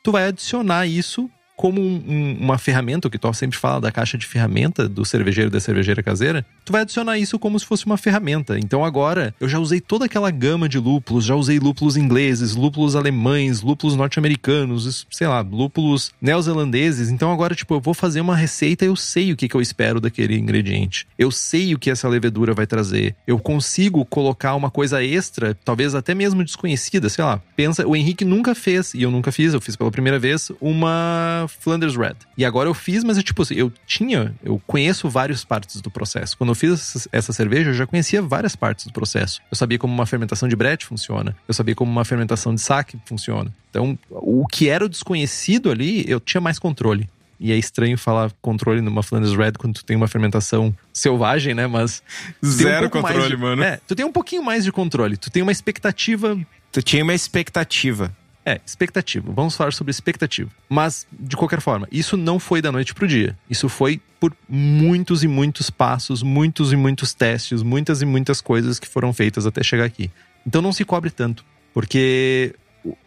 [0.05, 3.91] tu vai adicionar isso como um, um, uma ferramenta, o que tu sempre fala da
[3.91, 7.85] caixa de ferramenta do cervejeiro da cervejeira caseira, tu vai adicionar isso como se fosse
[7.85, 8.57] uma ferramenta.
[8.59, 12.95] Então agora eu já usei toda aquela gama de lúpulos, já usei lúpulos ingleses, lúpulos
[12.95, 17.09] alemães, lúpulos norte-americanos, sei lá, lúpulos neozelandeses.
[17.09, 19.99] Então agora, tipo, eu vou fazer uma receita eu sei o que, que eu espero
[19.99, 21.07] daquele ingrediente.
[21.17, 23.15] Eu sei o que essa levedura vai trazer.
[23.25, 27.41] Eu consigo colocar uma coisa extra, talvez até mesmo desconhecida, sei lá.
[27.55, 31.44] Pensa, o Henrique nunca fez, e eu nunca fiz, eu fiz pela primeira vez, uma
[31.47, 32.15] Flanders Red.
[32.37, 35.89] E agora eu fiz, mas eu, tipo assim, eu tinha, eu conheço várias partes do
[35.89, 36.37] processo.
[36.37, 39.41] Quando eu fiz essa cerveja, eu já conhecia várias partes do processo.
[39.51, 41.35] Eu sabia como uma fermentação de brete funciona.
[41.47, 43.53] Eu sabia como uma fermentação de saque funciona.
[43.69, 47.09] Então, o que era o desconhecido ali, eu tinha mais controle.
[47.39, 51.67] E é estranho falar controle numa Flanders Red quando tu tem uma fermentação selvagem, né?
[51.67, 52.01] Mas.
[52.43, 53.61] Zero um controle, de, mano.
[53.61, 55.17] É, tu tem um pouquinho mais de controle.
[55.17, 56.39] Tu tem uma expectativa.
[56.71, 58.15] Tu tinha uma expectativa.
[58.45, 59.31] É, expectativa.
[59.31, 60.51] Vamos falar sobre expectativa.
[60.69, 63.35] Mas, de qualquer forma, isso não foi da noite pro dia.
[63.49, 68.77] Isso foi por muitos e muitos passos, muitos e muitos testes, muitas e muitas coisas
[68.77, 70.11] que foram feitas até chegar aqui.
[70.45, 71.43] Então não se cobre tanto,
[71.73, 72.53] porque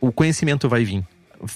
[0.00, 1.04] o conhecimento vai vir.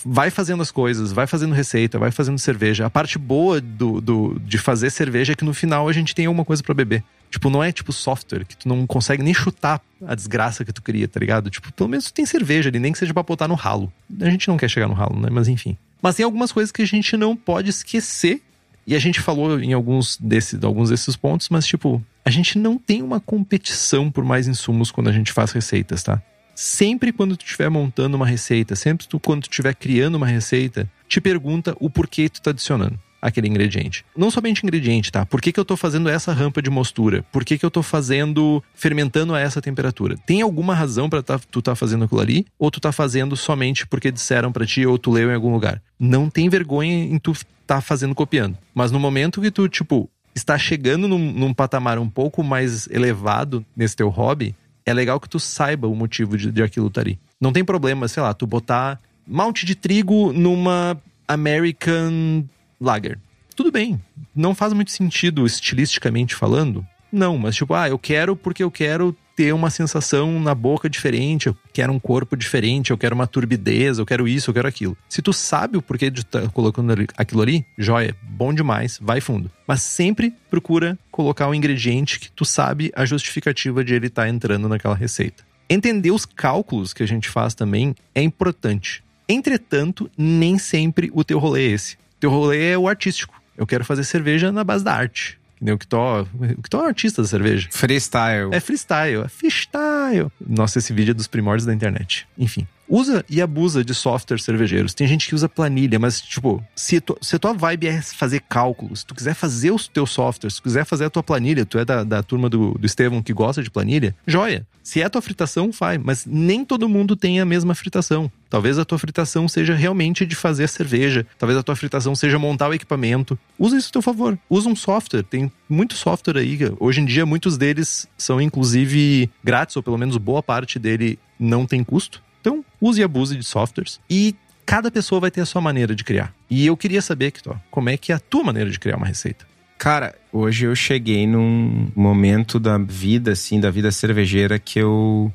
[0.04, 2.86] Vai fazendo as coisas, vai fazendo receita, vai fazendo cerveja.
[2.86, 6.26] A parte boa do, do de fazer cerveja é que no final a gente tem
[6.26, 7.02] alguma coisa para beber.
[7.30, 10.82] Tipo, não é tipo software que tu não consegue nem chutar a desgraça que tu
[10.82, 11.48] cria, tá ligado?
[11.50, 13.92] Tipo, pelo menos tu tem cerveja ali, nem que seja pra botar no ralo.
[14.20, 15.28] A gente não quer chegar no ralo, né?
[15.32, 15.76] Mas enfim.
[16.00, 18.42] Mas tem algumas coisas que a gente não pode esquecer.
[18.86, 22.76] E a gente falou em alguns desses, alguns desses pontos, mas tipo, a gente não
[22.76, 26.20] tem uma competição por mais insumos quando a gente faz receitas, tá?
[26.54, 30.90] Sempre quando tu estiver montando uma receita, sempre tu, quando tu estiver criando uma receita,
[31.08, 34.04] te pergunta o porquê tu tá adicionando aquele ingrediente.
[34.16, 35.24] Não somente ingrediente, tá?
[35.24, 37.24] Por que, que eu tô fazendo essa rampa de mostura?
[37.30, 40.16] Por que, que eu tô fazendo, fermentando a essa temperatura?
[40.26, 42.44] Tem alguma razão para tá, tu tá fazendo aquilo ali?
[42.58, 45.80] Ou tu tá fazendo somente porque disseram para ti ou tu leu em algum lugar?
[45.98, 47.32] Não tem vergonha em tu
[47.64, 48.58] tá fazendo copiando.
[48.74, 53.64] Mas no momento que tu, tipo, está chegando num, num patamar um pouco mais elevado
[53.76, 54.54] nesse teu hobby,
[54.84, 57.18] é legal que tu saiba o motivo de, de aquilo estar tá ali.
[57.40, 62.44] Não tem problema, sei lá, tu botar malte de trigo numa American
[62.80, 63.18] lager.
[63.54, 64.00] Tudo bem,
[64.34, 66.86] não faz muito sentido estilisticamente falando.
[67.10, 71.46] Não, mas tipo, ah, eu quero porque eu quero ter uma sensação na boca diferente,
[71.46, 74.96] eu quero um corpo diferente, eu quero uma turbidez, eu quero isso, eu quero aquilo.
[75.08, 79.20] Se tu sabe o porquê de estar tá colocando aquilo ali, joia, bom demais, vai
[79.20, 79.50] fundo.
[79.66, 84.28] Mas sempre procura colocar um ingrediente que tu sabe a justificativa de ele estar tá
[84.28, 85.44] entrando naquela receita.
[85.68, 89.02] Entender os cálculos que a gente faz também é importante.
[89.28, 93.42] Entretanto, nem sempre o teu rolê é esse teu rolê é o artístico.
[93.58, 95.40] Eu quero fazer cerveja na base da arte.
[95.62, 96.26] Que nem o Kitó.
[96.58, 97.68] O Kitó é um artista da cerveja.
[97.70, 98.50] Freestyle.
[98.50, 100.26] É freestyle, é freestyle.
[100.44, 102.26] Nossa, esse vídeo é dos primórdios da internet.
[102.36, 104.92] Enfim usa e abusa de softwares cervejeiros.
[104.92, 108.40] Tem gente que usa planilha, mas, tipo, se, tu, se a tua vibe é fazer
[108.40, 111.64] cálculos, se tu quiser fazer os teus softwares, se tu quiser fazer a tua planilha,
[111.64, 114.66] tu é da, da turma do, do Estevão que gosta de planilha, joia.
[114.82, 118.30] Se é a tua fritação, faz, mas nem todo mundo tem a mesma fritação.
[118.50, 122.38] Talvez a tua fritação seja realmente de fazer a cerveja, talvez a tua fritação seja
[122.38, 123.38] montar o equipamento.
[123.58, 124.36] Usa isso a teu favor.
[124.50, 126.58] Usa um software, tem muito software aí.
[126.80, 131.64] Hoje em dia, muitos deles são inclusive grátis, ou pelo menos boa parte dele não
[131.64, 132.20] tem custo.
[132.42, 134.34] Então, use e abuse de softwares e
[134.66, 136.34] cada pessoa vai ter a sua maneira de criar.
[136.50, 139.06] E eu queria saber, Kitó, como é que é a tua maneira de criar uma
[139.06, 139.46] receita?
[139.78, 145.32] Cara, hoje eu cheguei num momento da vida, assim, da vida cervejeira que eu.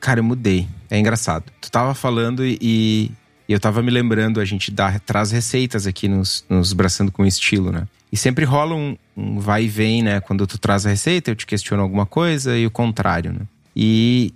[0.00, 0.68] Cara, eu mudei.
[0.90, 1.44] É engraçado.
[1.60, 3.10] Tu tava falando e, e
[3.48, 7.72] eu tava me lembrando, a gente dá, traz receitas aqui nos, nos Braçando com Estilo,
[7.72, 7.86] né?
[8.12, 10.20] E sempre rola um, um vai e vem, né?
[10.20, 13.40] Quando tu traz a receita, eu te questiono alguma coisa e o contrário, né?
[13.74, 14.32] E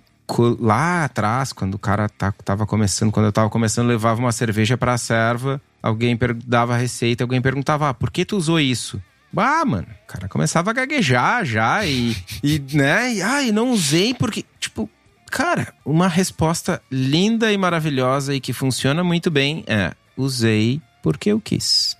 [0.59, 4.77] lá atrás, quando o cara tá, tava começando, quando eu tava começando, levava uma cerveja
[4.77, 9.01] pra serva, alguém dava a receita, alguém perguntava, ah, por que tu usou isso?
[9.35, 13.71] Ah, mano, o cara começava a gaguejar já e, e né, e, ah, e não
[13.71, 14.89] usei porque, tipo,
[15.29, 21.39] cara, uma resposta linda e maravilhosa e que funciona muito bem é, usei porque eu
[21.39, 21.95] quis,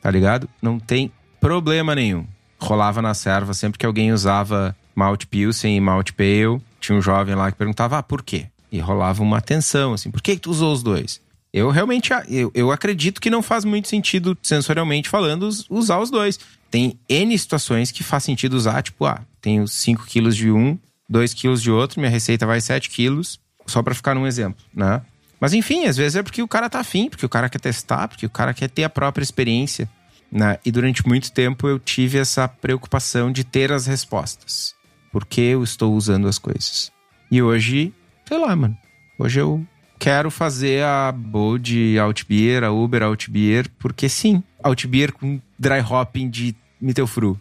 [0.00, 0.48] tá ligado?
[0.60, 1.10] Não tem
[1.40, 2.26] problema nenhum.
[2.58, 6.60] rolava na serva sempre que alguém usava Malt Pilsen e Malt Pale.
[6.82, 8.46] Tinha um jovem lá que perguntava, ah, por quê?
[8.70, 11.20] E rolava uma atenção, assim, por que, que tu usou os dois?
[11.52, 16.40] Eu realmente eu, eu acredito que não faz muito sentido, sensorialmente falando, usar os dois.
[16.70, 20.76] Tem N situações que faz sentido usar, tipo, ah, tenho 5 quilos de um,
[21.08, 25.02] 2 quilos de outro, minha receita vai 7 quilos, só para ficar num exemplo, né?
[25.38, 28.08] Mas enfim, às vezes é porque o cara tá afim, porque o cara quer testar,
[28.08, 29.88] porque o cara quer ter a própria experiência.
[30.30, 30.58] Né?
[30.64, 34.74] E durante muito tempo eu tive essa preocupação de ter as respostas.
[35.12, 36.90] Por que eu estou usando as coisas?
[37.30, 37.92] E hoje,
[38.26, 38.76] sei lá, mano.
[39.18, 39.64] Hoje eu
[39.98, 46.56] quero fazer a Bold Altbier, a Uber Altbier, porque sim, Altbier com dry hopping de
[46.80, 47.38] Mittelfru.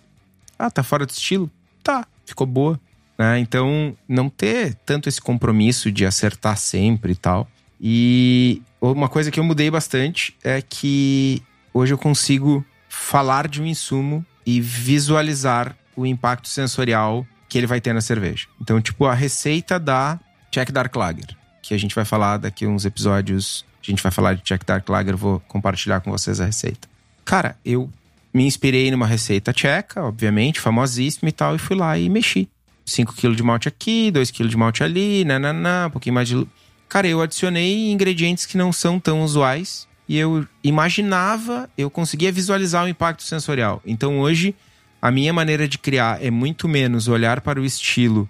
[0.59, 1.49] Ah, tá fora do estilo?
[1.82, 2.80] Tá, ficou boa.
[3.17, 3.39] Né?
[3.39, 7.47] Então, não ter tanto esse compromisso de acertar sempre e tal.
[7.80, 11.41] E uma coisa que eu mudei bastante é que
[11.74, 17.82] hoje eu consigo falar de um insumo e visualizar o impacto sensorial que ele vai
[17.82, 18.47] ter na cerveja.
[18.62, 20.18] Então, tipo, a receita da
[20.49, 24.36] Czech Dark Lager, que a gente vai falar daqui uns episódios, a gente vai falar
[24.36, 26.88] de Czech Dark Lager, vou compartilhar com vocês a receita.
[27.26, 27.89] Cara, eu
[28.34, 32.47] me inspirei numa receita tcheca, obviamente, famosíssima e tal, e fui lá e mexi.
[32.86, 36.47] 5 kg de malte aqui, 2 kg de malte ali, nananã, um pouquinho mais de.
[36.88, 42.86] Cara, eu adicionei ingredientes que não são tão usuais e eu imaginava, eu conseguia visualizar
[42.86, 43.82] o impacto sensorial.
[43.86, 44.56] Então hoje,
[45.02, 48.30] a minha maneira de criar é muito menos olhar para o estilo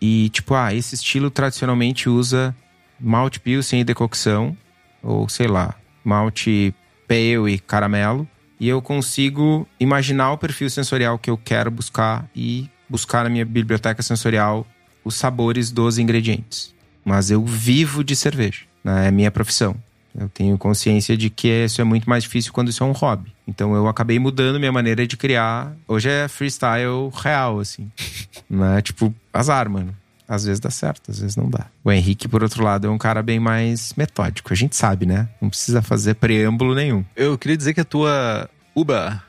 [0.00, 2.54] e, tipo, ah, esse estilo tradicionalmente usa
[2.98, 4.56] malte pilsen e decocção,
[5.02, 6.74] ou sei lá, malte
[7.06, 8.26] pale e caramelo.
[8.58, 13.44] E eu consigo imaginar o perfil sensorial que eu quero buscar e buscar na minha
[13.44, 14.66] biblioteca sensorial
[15.04, 16.74] os sabores dos ingredientes.
[17.04, 19.08] Mas eu vivo de cerveja, né?
[19.08, 19.76] é minha profissão.
[20.18, 23.32] Eu tenho consciência de que isso é muito mais difícil quando isso é um hobby.
[23.46, 25.76] Então eu acabei mudando minha maneira de criar.
[25.86, 27.90] Hoje é freestyle real, assim.
[28.48, 29.94] Não é tipo azar, mano.
[30.28, 31.66] Às vezes dá certo, às vezes não dá.
[31.84, 34.52] O Henrique, por outro lado, é um cara bem mais metódico.
[34.52, 35.28] A gente sabe, né?
[35.40, 37.04] Não precisa fazer preâmbulo nenhum.
[37.14, 39.22] Eu queria dizer que a tua Uba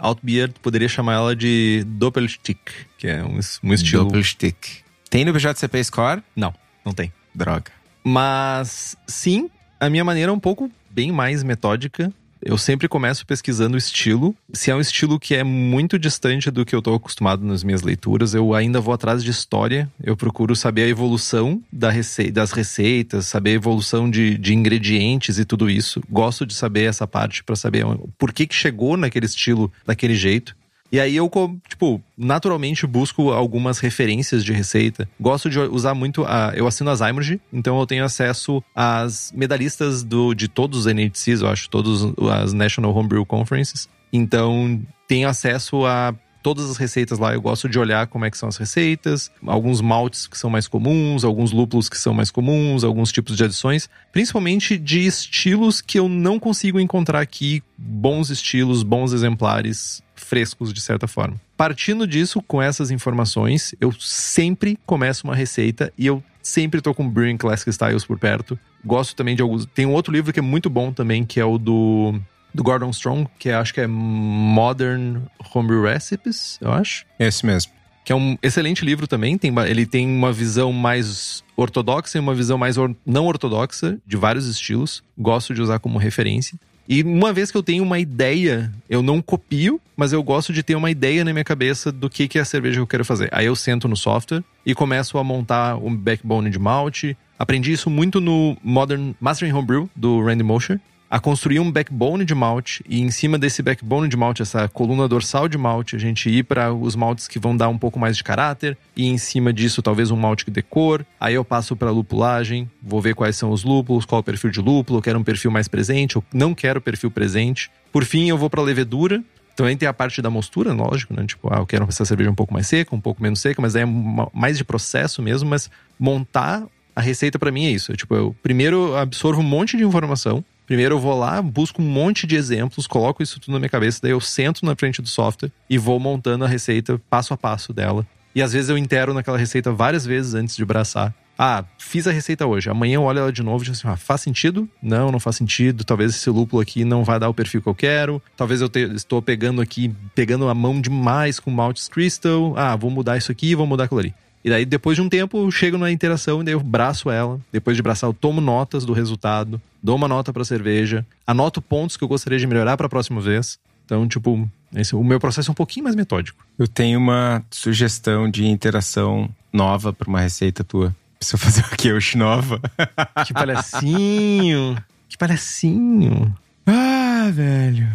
[0.00, 2.60] Outbeer, tu poderia chamar ela de Doppelstick,
[2.98, 4.04] que é um, um estilo.
[4.04, 4.82] Doppelstick.
[5.08, 6.22] Tem no BJCP Score?
[6.36, 6.52] Não,
[6.84, 7.12] não tem.
[7.34, 7.70] Droga.
[8.04, 12.12] Mas sim, a minha maneira é um pouco bem mais metódica.
[12.42, 14.34] Eu sempre começo pesquisando o estilo.
[14.52, 17.82] Se é um estilo que é muito distante do que eu estou acostumado nas minhas
[17.82, 19.90] leituras, eu ainda vou atrás de história.
[20.02, 25.38] Eu procuro saber a evolução da rece das receitas, saber a evolução de, de ingredientes
[25.38, 26.02] e tudo isso.
[26.08, 27.84] Gosto de saber essa parte para saber
[28.16, 30.56] por que, que chegou naquele estilo daquele jeito.
[30.92, 31.30] E aí eu,
[31.68, 35.08] tipo, naturalmente busco algumas referências de receita.
[35.20, 36.52] Gosto de usar muito a.
[36.54, 41.42] Eu assino as Imurge, então eu tenho acesso às medalhistas do, de todos os NHCs,
[41.42, 42.02] eu acho, todas
[42.42, 43.88] as National Homebrew Conferences.
[44.12, 46.12] Então, tenho acesso a
[46.42, 47.34] todas as receitas lá.
[47.34, 50.66] Eu gosto de olhar como é que são as receitas, alguns maltes que são mais
[50.66, 55.98] comuns, alguns lúpulos que são mais comuns, alguns tipos de adições, principalmente de estilos que
[55.98, 61.40] eu não consigo encontrar aqui, bons estilos, bons exemplares frescos de certa forma.
[61.56, 67.08] Partindo disso, com essas informações, eu sempre começo uma receita e eu sempre tô com
[67.08, 68.56] Brewing Classic Styles por perto.
[68.84, 69.66] Gosto também de alguns.
[69.66, 72.14] Tem um outro livro que é muito bom também, que é o do
[72.52, 75.22] do Gordon Strong, que é, acho que é Modern
[75.54, 77.04] Homebrew Recipes, eu acho.
[77.18, 77.72] Esse mesmo.
[78.04, 79.38] Que é um excelente livro também.
[79.38, 84.16] Tem, ele tem uma visão mais ortodoxa e uma visão mais or, não ortodoxa, de
[84.16, 85.02] vários estilos.
[85.16, 86.58] Gosto de usar como referência.
[86.90, 90.60] E uma vez que eu tenho uma ideia, eu não copio, mas eu gosto de
[90.60, 93.04] ter uma ideia na minha cabeça do que, que é a cerveja que eu quero
[93.04, 93.28] fazer.
[93.30, 97.16] Aí eu sento no software e começo a montar um backbone de malte.
[97.38, 100.80] Aprendi isso muito no Modern Mastering Homebrew, do Randy Mosher
[101.10, 105.08] a construir um backbone de malte e em cima desse backbone de malte, essa coluna
[105.08, 108.16] dorsal de malte, a gente ir para os maltes que vão dar um pouco mais
[108.16, 111.04] de caráter e em cima disso talvez um malte de cor.
[111.18, 114.50] Aí eu passo para lupulagem, vou ver quais são os lúpulos, qual é o perfil
[114.50, 117.70] de lúpulo, eu quero um perfil mais presente, eu não quero perfil presente.
[117.92, 119.20] Por fim, eu vou para levedura,
[119.56, 121.26] também tem a parte da mostura, lógico, né?
[121.26, 123.74] Tipo, ah, eu quero essa cerveja um pouco mais seca, um pouco menos seca, mas
[123.74, 123.84] é
[124.32, 125.50] mais de processo mesmo.
[125.50, 127.92] Mas montar a receita para mim é isso.
[127.94, 132.28] tipo, eu primeiro absorvo um monte de informação, Primeiro eu vou lá, busco um monte
[132.28, 135.50] de exemplos, coloco isso tudo na minha cabeça, daí eu sento na frente do software
[135.68, 138.06] e vou montando a receita passo a passo dela.
[138.36, 141.12] E às vezes eu intero naquela receita várias vezes antes de braçar.
[141.36, 142.70] Ah, fiz a receita hoje.
[142.70, 144.68] Amanhã eu olho ela de novo e digo assim: ah, faz sentido?
[144.80, 145.82] Não, não faz sentido.
[145.82, 148.22] Talvez esse lúpulo aqui não vai dar o perfil que eu quero.
[148.36, 152.54] Talvez eu te, estou pegando aqui, pegando a mão demais com Maltes Crystal.
[152.56, 154.14] Ah, vou mudar isso aqui, vou mudar aquilo ali.
[154.44, 157.38] E daí, depois de um tempo, eu chego na interação e daí eu braço ela.
[157.52, 161.96] Depois de braçar, eu tomo notas do resultado, dou uma nota pra cerveja, anoto pontos
[161.96, 163.58] que eu gostaria de melhorar para a próxima vez.
[163.84, 166.44] Então, tipo, esse, o meu processo é um pouquinho mais metódico.
[166.58, 170.94] Eu tenho uma sugestão de interação nova para uma receita tua.
[171.18, 171.90] Precisa fazer o quê?
[172.16, 172.60] Nova?
[173.26, 174.76] Que palhacinho!
[175.08, 176.34] que palhacinho!
[176.64, 177.88] Ah, velho.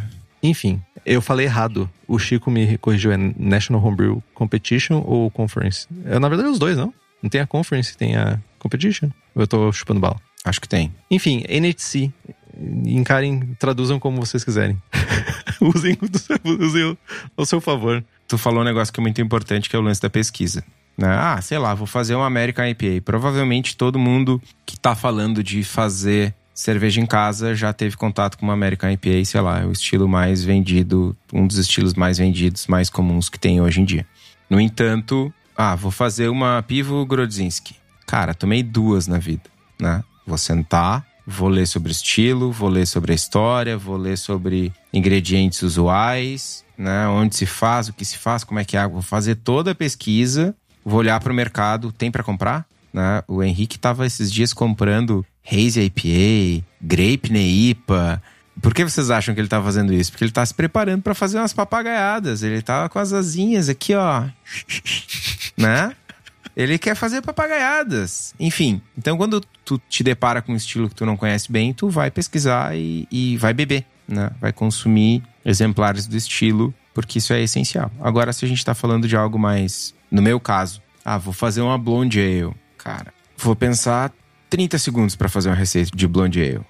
[0.43, 1.89] Enfim, eu falei errado.
[2.07, 3.11] O Chico me corrigiu.
[3.11, 5.87] É National Homebrew Competition ou Conference?
[6.05, 6.93] É, na verdade, os dois, não?
[7.21, 9.09] Não tem a Conference, tem a Competition.
[9.35, 10.19] Eu tô chupando bala?
[10.43, 10.93] Acho que tem.
[11.09, 12.11] Enfim, NHC.
[12.85, 14.81] Encarem, traduzam como vocês quiserem.
[15.59, 15.97] usem,
[16.59, 16.97] usem
[17.35, 18.03] ao seu favor.
[18.27, 20.63] Tu falou um negócio que é muito importante, que é o lance da pesquisa.
[20.97, 21.09] Né?
[21.09, 23.01] Ah, sei lá, vou fazer uma American IPA.
[23.03, 28.45] Provavelmente todo mundo que tá falando de fazer cerveja em casa já teve contato com
[28.45, 32.65] uma American IPA, sei lá, é o estilo mais vendido, um dos estilos mais vendidos,
[32.67, 34.07] mais comuns que tem hoje em dia.
[34.49, 37.75] No entanto, ah, vou fazer uma Pivo Grodzinski.
[38.07, 39.43] Cara, tomei duas na vida,
[39.79, 40.01] né?
[40.25, 45.61] Vou sentar, vou ler sobre estilo, vou ler sobre a história, vou ler sobre ingredientes
[45.61, 47.07] usuais, né?
[47.07, 48.87] Onde se faz, o que se faz, como é que é.
[48.87, 52.65] Vou fazer toda a pesquisa, vou olhar para o mercado, tem para comprar?
[52.93, 53.21] Né?
[53.27, 58.21] O Henrique estava esses dias comprando Haze IPA, Grape Neipa.
[58.61, 60.11] Por que vocês acham que ele tá fazendo isso?
[60.11, 62.41] Porque ele tá se preparando para fazer umas papagaiadas.
[62.41, 64.23] Ele tava com as asinhas aqui, ó.
[65.57, 65.93] né?
[66.55, 68.33] Ele quer fazer papagaiadas.
[68.39, 71.89] Enfim, então quando tu te depara com um estilo que tu não conhece bem, tu
[71.89, 74.31] vai pesquisar e, e vai beber, né?
[74.39, 77.91] Vai consumir exemplares do estilo, porque isso é essencial.
[77.99, 79.93] Agora, se a gente tá falando de algo mais.
[80.09, 82.55] No meu caso, ah, vou fazer uma blonde ale.
[82.77, 84.13] Cara, vou pensar
[84.55, 86.61] 30 segundos para fazer uma receita de blonde ale.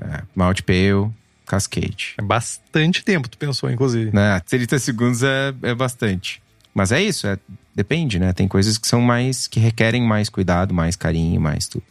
[0.00, 1.10] É, malte pale,
[1.44, 2.14] cascade.
[2.16, 4.10] É bastante tempo, tu pensou, inclusive.
[4.14, 4.40] Né?
[4.40, 6.42] 30 segundos é, é bastante.
[6.74, 7.38] Mas é isso, é,
[7.74, 8.32] depende, né?
[8.32, 9.46] Tem coisas que são mais.
[9.46, 11.84] que requerem mais cuidado, mais carinho, mais tudo.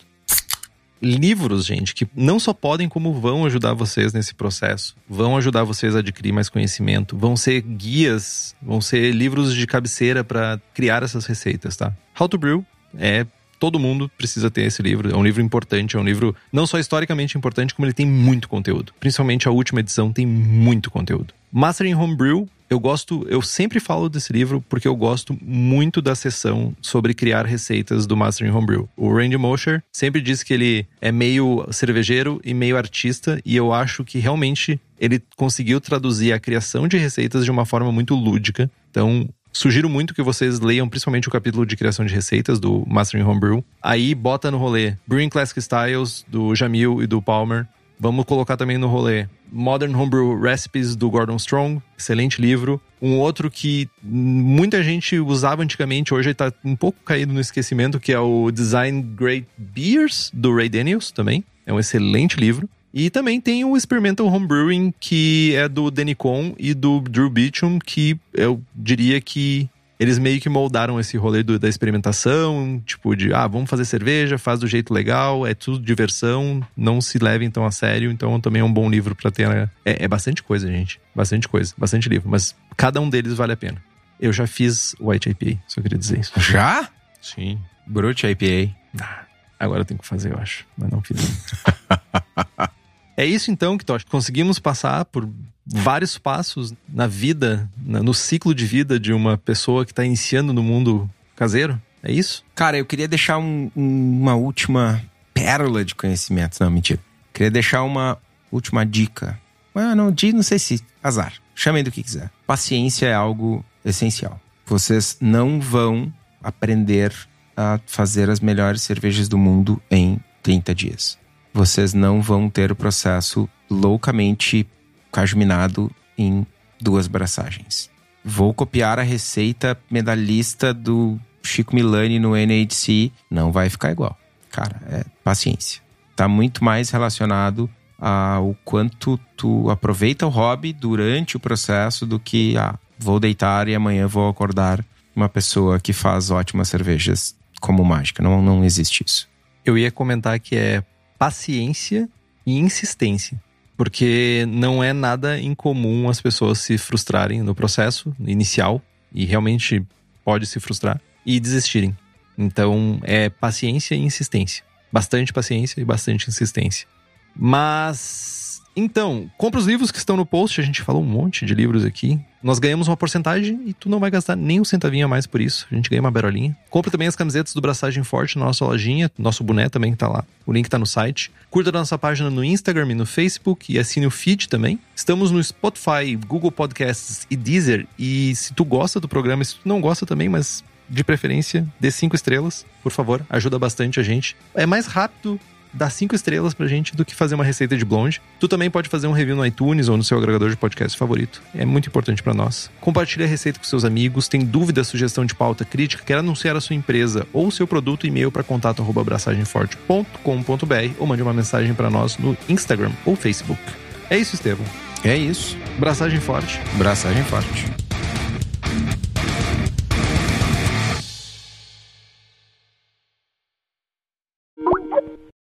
[0.99, 4.95] Livros, gente, que não só podem, como vão ajudar vocês nesse processo.
[5.07, 7.15] Vão ajudar vocês a adquirir mais conhecimento.
[7.15, 11.93] Vão ser guias, vão ser livros de cabeceira para criar essas receitas, tá?
[12.19, 12.65] How to Brew
[12.97, 13.27] é
[13.59, 15.09] todo mundo precisa ter esse livro.
[15.11, 18.49] É um livro importante, é um livro não só historicamente importante, como ele tem muito
[18.49, 18.93] conteúdo.
[18.99, 21.33] Principalmente a última edição tem muito conteúdo.
[21.51, 26.75] Mastering Homebrew, eu gosto, eu sempre falo desse livro porque eu gosto muito da sessão
[26.81, 28.89] sobre criar receitas do Mastering Homebrew.
[28.97, 33.71] O Randy Mosher sempre diz que ele é meio cervejeiro e meio artista, e eu
[33.71, 38.71] acho que realmente ele conseguiu traduzir a criação de receitas de uma forma muito lúdica.
[38.89, 43.23] Então, Sugiro muito que vocês leiam principalmente o capítulo de criação de receitas do Mastering
[43.23, 43.63] Homebrew.
[43.81, 47.67] Aí bota no rolê Brewing Classic Styles do Jamil e do Palmer.
[47.99, 52.81] Vamos colocar também no rolê Modern Homebrew Recipes do Gordon Strong, excelente livro.
[52.99, 58.11] Um outro que muita gente usava antigamente, hoje está um pouco caído no esquecimento, que
[58.11, 61.43] é o Design Great Beers do Ray Daniels também.
[61.65, 62.67] É um excelente livro.
[62.93, 68.19] E também tem o Experimental Homebrewing, que é do Denicon e do Drew Beecham, que
[68.33, 69.67] eu diria que
[69.99, 74.37] eles meio que moldaram esse rolê do, da experimentação, tipo de, ah, vamos fazer cerveja,
[74.37, 78.61] faz do jeito legal, é tudo diversão, não se levem tão a sério, então também
[78.61, 79.47] é um bom livro para ter.
[79.47, 79.69] Né?
[79.85, 80.99] É, é bastante coisa, gente.
[81.15, 83.81] Bastante coisa, bastante livro, mas cada um deles vale a pena.
[84.19, 86.31] Eu já fiz White IPA, só queria dizer isso.
[86.39, 86.89] Já?
[87.21, 87.59] Sim.
[87.87, 88.75] Brute IPA.
[88.99, 89.23] Ah,
[89.59, 91.17] agora eu tenho que fazer, eu acho, mas não fiz.
[93.15, 95.29] É isso então, que conseguimos passar por
[95.65, 100.63] vários passos na vida, no ciclo de vida de uma pessoa que está iniciando no
[100.63, 101.81] mundo caseiro.
[102.01, 102.43] É isso?
[102.53, 105.01] Cara, eu queria deixar um, uma última
[105.33, 106.57] pérola de conhecimento.
[106.59, 106.99] Não, mentira.
[107.31, 108.17] Queria deixar uma
[108.51, 109.39] última dica.
[109.73, 110.81] Ah, não, de, não sei se.
[111.01, 111.33] Azar.
[111.55, 112.29] Chamem do que quiser.
[112.45, 114.39] Paciência é algo essencial.
[114.65, 116.11] Vocês não vão
[116.41, 117.13] aprender
[117.55, 121.22] a fazer as melhores cervejas do mundo em 30 dias
[121.53, 124.67] vocês não vão ter o processo loucamente
[125.11, 126.45] cajuminado em
[126.81, 127.89] duas braçagens.
[128.25, 134.17] Vou copiar a receita medalhista do Chico Milani no NHC, não vai ficar igual.
[134.49, 135.81] Cara, é paciência.
[136.15, 142.57] Tá muito mais relacionado ao quanto tu aproveita o hobby durante o processo do que,
[142.57, 144.83] ah, vou deitar e amanhã vou acordar
[145.15, 148.21] uma pessoa que faz ótimas cervejas como mágica.
[148.21, 149.27] Não, não existe isso.
[149.65, 150.83] Eu ia comentar que é
[151.23, 152.09] paciência
[152.45, 153.41] e insistência.
[153.77, 158.81] Porque não é nada incomum as pessoas se frustrarem no processo inicial,
[159.13, 159.81] e realmente
[160.25, 161.97] pode se frustrar, e desistirem.
[162.37, 164.65] Então é paciência e insistência.
[164.91, 166.85] Bastante paciência e bastante insistência.
[167.33, 168.42] Mas
[168.75, 171.85] Então, compra os livros que estão no post, a gente falou um monte de livros
[171.85, 172.19] aqui.
[172.41, 175.39] Nós ganhamos uma porcentagem e tu não vai gastar nem um centavinho a mais por
[175.39, 175.65] isso.
[175.71, 176.57] A gente ganha uma berolinha.
[176.69, 179.09] Compra também as camisetas do Braçagem Forte na nossa lojinha.
[179.17, 180.25] Nosso boné também tá lá.
[180.45, 181.31] O link tá no site.
[181.49, 184.79] Curta a nossa página no Instagram e no Facebook e assine o feed também.
[184.95, 187.87] Estamos no Spotify, Google Podcasts e Deezer.
[187.97, 191.89] E se tu gosta do programa, se tu não gosta também, mas de preferência, dê
[191.89, 193.25] cinco estrelas, por favor.
[193.29, 194.35] Ajuda bastante a gente.
[194.53, 195.39] É mais rápido
[195.73, 198.21] dar cinco estrelas pra gente do que fazer uma receita de blonde.
[198.39, 201.41] Tu também pode fazer um review no iTunes ou no seu agregador de podcast favorito.
[201.55, 202.69] É muito importante para nós.
[202.79, 204.27] Compartilhe a receita com seus amigos.
[204.27, 208.31] Tem dúvida, sugestão de pauta, crítica, quer anunciar a sua empresa ou seu produto, e-mail
[208.31, 213.61] para contato@abraçagemforte.com.br ou mande uma mensagem para nós no Instagram ou Facebook.
[214.09, 214.65] É isso, Estevam.
[215.03, 215.57] É isso.
[215.77, 216.59] Braçagem forte.
[216.77, 217.82] Braçagem forte.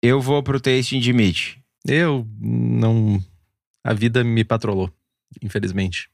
[0.04, 1.64] Eu vou pro tasting de meat.
[1.88, 3.24] Eu não.
[3.82, 4.91] A vida me patrolou,
[5.41, 6.10] infelizmente.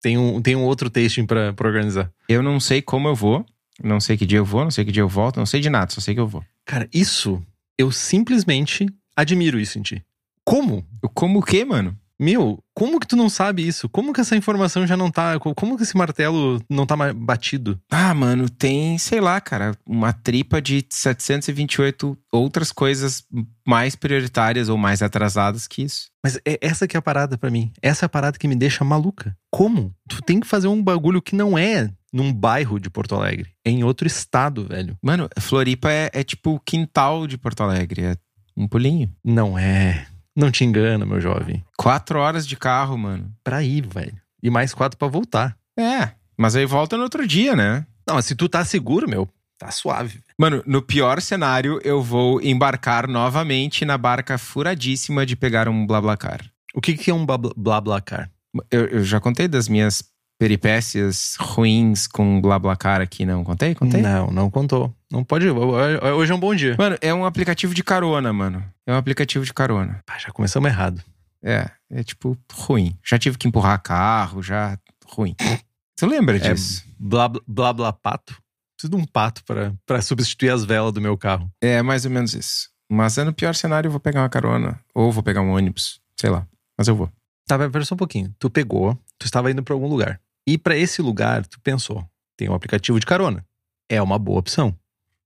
[0.00, 2.12] Tem um, tem um outro tasting pra, pra organizar.
[2.28, 3.44] Eu não sei como eu vou.
[3.82, 5.68] Não sei que dia eu vou, não sei que dia eu volto, não sei de
[5.68, 6.44] nada, só sei que eu vou.
[6.64, 7.42] Cara, isso.
[7.76, 8.86] Eu simplesmente
[9.16, 10.04] admiro isso em ti.
[10.44, 10.86] Como?
[11.02, 11.98] Eu como o quê, mano?
[12.20, 13.88] Meu, como que tu não sabe isso?
[13.88, 15.38] Como que essa informação já não tá.
[15.38, 17.80] Como que esse martelo não tá batido?
[17.90, 23.24] Ah, mano, tem, sei lá, cara, uma tripa de 728 outras coisas
[23.66, 26.10] mais prioritárias ou mais atrasadas que isso.
[26.22, 27.72] Mas é essa que é a parada pra mim.
[27.80, 29.34] Essa é a parada que me deixa maluca.
[29.50, 29.94] Como?
[30.06, 33.50] Tu tem que fazer um bagulho que não é num bairro de Porto Alegre.
[33.64, 34.94] É em outro estado, velho.
[35.02, 38.16] Mano, Floripa é, é tipo o quintal de Porto Alegre, é
[38.54, 39.10] um pulinho.
[39.24, 40.06] Não é.
[40.40, 41.62] Não te engana, meu jovem.
[41.76, 43.30] Quatro horas de carro, mano.
[43.44, 44.14] Pra ir, velho.
[44.42, 45.54] E mais quatro pra voltar.
[45.78, 47.84] É, mas aí volta no outro dia, né?
[48.08, 49.28] Não, mas se tu tá seguro, meu,
[49.58, 50.20] tá suave.
[50.38, 56.40] Mano, no pior cenário, eu vou embarcar novamente na barca furadíssima de pegar um BlaBlaCar.
[56.74, 58.30] O que, que é um blabla- BlaBlaCar?
[58.70, 60.02] Eu, eu já contei das minhas
[60.40, 63.74] peripécias ruins com BlaBlaCar aqui, não contei?
[63.74, 64.00] Contei?
[64.00, 64.92] Não, não contou.
[65.12, 65.46] Não pode.
[65.46, 66.76] Hoje é um bom dia.
[66.78, 68.64] Mano, é um aplicativo de carona, mano.
[68.86, 70.00] É um aplicativo de carona.
[70.06, 71.02] Pá, já começamos errado.
[71.42, 72.96] É, é tipo ruim.
[73.04, 75.36] Já tive que empurrar carro, já ruim.
[75.94, 76.84] Você lembra É, disso?
[76.98, 78.34] Blá, blá, blá, blá pato.
[78.76, 81.50] Preciso de um pato pra, pra substituir as velas do meu carro.
[81.60, 81.82] É.
[81.82, 82.70] mais ou menos isso.
[82.90, 84.80] Mas é no pior cenário, eu vou pegar uma carona.
[84.94, 86.00] Ou vou pegar um ônibus.
[86.18, 86.46] Sei lá.
[86.78, 87.10] Mas eu vou.
[87.46, 88.34] Tá, pera só um pouquinho.
[88.38, 90.18] Tu pegou, tu estava indo pra algum lugar.
[90.50, 92.04] E pra esse lugar, tu pensou:
[92.36, 93.46] tem um aplicativo de carona.
[93.88, 94.76] É uma boa opção.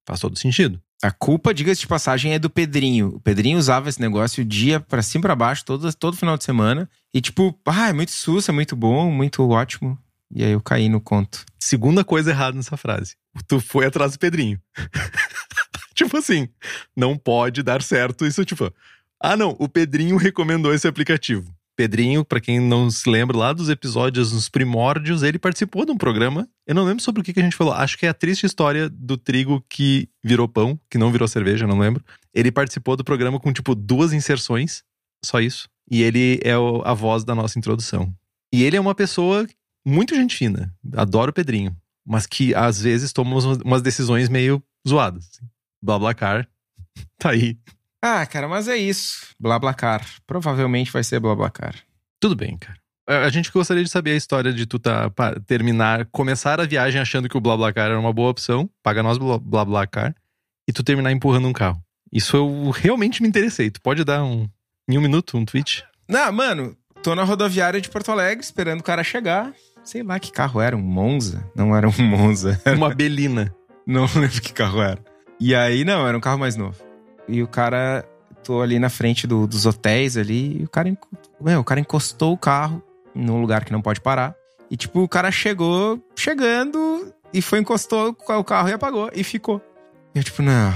[0.07, 0.79] Faz todo sentido.
[1.03, 3.09] A culpa, diga-se de passagem, é do Pedrinho.
[3.17, 6.37] O Pedrinho usava esse negócio o dia pra cima e pra baixo, todo, todo final
[6.37, 6.91] de semana.
[7.13, 9.99] E tipo, ah, é muito susto, é muito bom, muito ótimo.
[10.31, 11.47] E aí eu caí no conto.
[11.59, 13.17] Segunda coisa errada nessa frase.
[13.49, 14.61] Tu foi atrás do Pedrinho.
[15.95, 16.51] tipo assim,
[16.95, 18.71] não pode dar certo isso, tipo.
[19.19, 21.51] Ah, não, o Pedrinho recomendou esse aplicativo.
[21.77, 25.97] Pedrinho, pra quem não se lembra lá dos episódios nos primórdios, ele participou de um
[25.97, 26.49] programa.
[26.67, 27.73] Eu não lembro sobre o que que a gente falou.
[27.73, 31.67] Acho que é a triste história do trigo que virou pão, que não virou cerveja,
[31.67, 32.05] não lembro.
[32.33, 34.83] Ele participou do programa com, tipo, duas inserções,
[35.25, 35.69] só isso.
[35.91, 36.53] E ele é
[36.85, 38.15] a voz da nossa introdução.
[38.53, 39.47] E ele é uma pessoa
[39.85, 40.73] muito gente fina.
[40.97, 41.77] Adoro o Pedrinho.
[42.07, 45.29] Mas que às vezes toma umas- umas decisões meio zoadas.
[45.33, 45.47] assim.
[45.83, 46.49] Blablacar.
[47.19, 47.57] Tá aí.
[48.07, 49.29] Ah, cara, mas é isso.
[49.41, 50.05] BlaBlaCar.
[50.27, 51.75] Provavelmente vai ser BlaBlaCar.
[52.21, 52.79] Tudo bem, cara.
[53.09, 55.11] A a gente gostaria de saber a história de tu tá,
[55.47, 59.39] terminar, começar a viagem achando que o BlaBlaCar era uma boa opção, paga nós Bla-
[59.39, 60.15] BlaBlaCar,
[60.69, 61.83] e tu terminar empurrando um carro.
[62.13, 63.71] Isso eu realmente me interessei.
[63.71, 64.47] Tu pode dar um,
[64.87, 65.83] em um minuto, um tweet?
[66.07, 69.51] Não, mano, tô na rodoviária de Porto Alegre esperando o cara chegar.
[69.83, 71.43] Sei lá que carro era, um Monza?
[71.57, 72.61] Não era um Monza.
[72.77, 73.55] Uma belina.
[73.87, 75.03] Não lembro que carro era.
[75.41, 76.77] E aí, não, era um carro mais novo.
[77.29, 78.05] E o cara,
[78.43, 80.97] tô ali na frente do- dos hotéis ali, e o cara,
[81.41, 82.83] meu, o cara encostou o carro
[83.15, 84.35] num lugar que não pode parar.
[84.71, 89.61] E tipo, o cara chegou chegando e foi, encostou o carro e apagou e ficou.
[90.15, 90.73] E eu, tipo, não.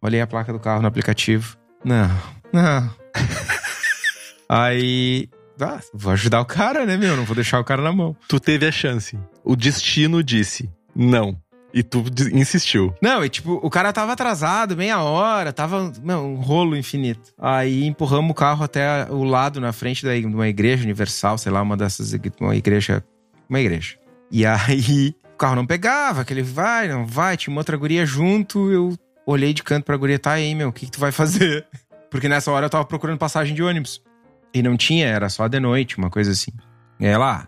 [0.00, 1.56] Olhei a placa do carro no aplicativo.
[1.84, 2.08] Não,
[2.52, 2.90] não.
[4.48, 5.28] aí.
[5.60, 7.16] Ah, vou ajudar o cara, né, meu?
[7.16, 8.16] Não vou deixar o cara na mão.
[8.26, 9.16] Tu teve a chance.
[9.44, 11.40] O destino disse não.
[11.74, 12.94] E tu insistiu.
[13.00, 17.32] Não, e tipo, o cara tava atrasado, meia hora, tava meu, um rolo infinito.
[17.38, 21.62] Aí empurramos o carro até o lado na frente de uma igreja universal, sei lá,
[21.62, 23.02] uma dessas, uma igreja,
[23.48, 23.96] uma igreja.
[24.30, 28.70] E aí o carro não pegava, aquele vai, não vai, tinha uma outra guria junto,
[28.70, 28.94] eu
[29.26, 31.66] olhei de canto pra guria, tá aí, meu, o que que tu vai fazer?
[32.10, 34.02] Porque nessa hora eu tava procurando passagem de ônibus.
[34.54, 36.52] E não tinha, era só de noite, uma coisa assim.
[37.00, 37.46] E ela, ah,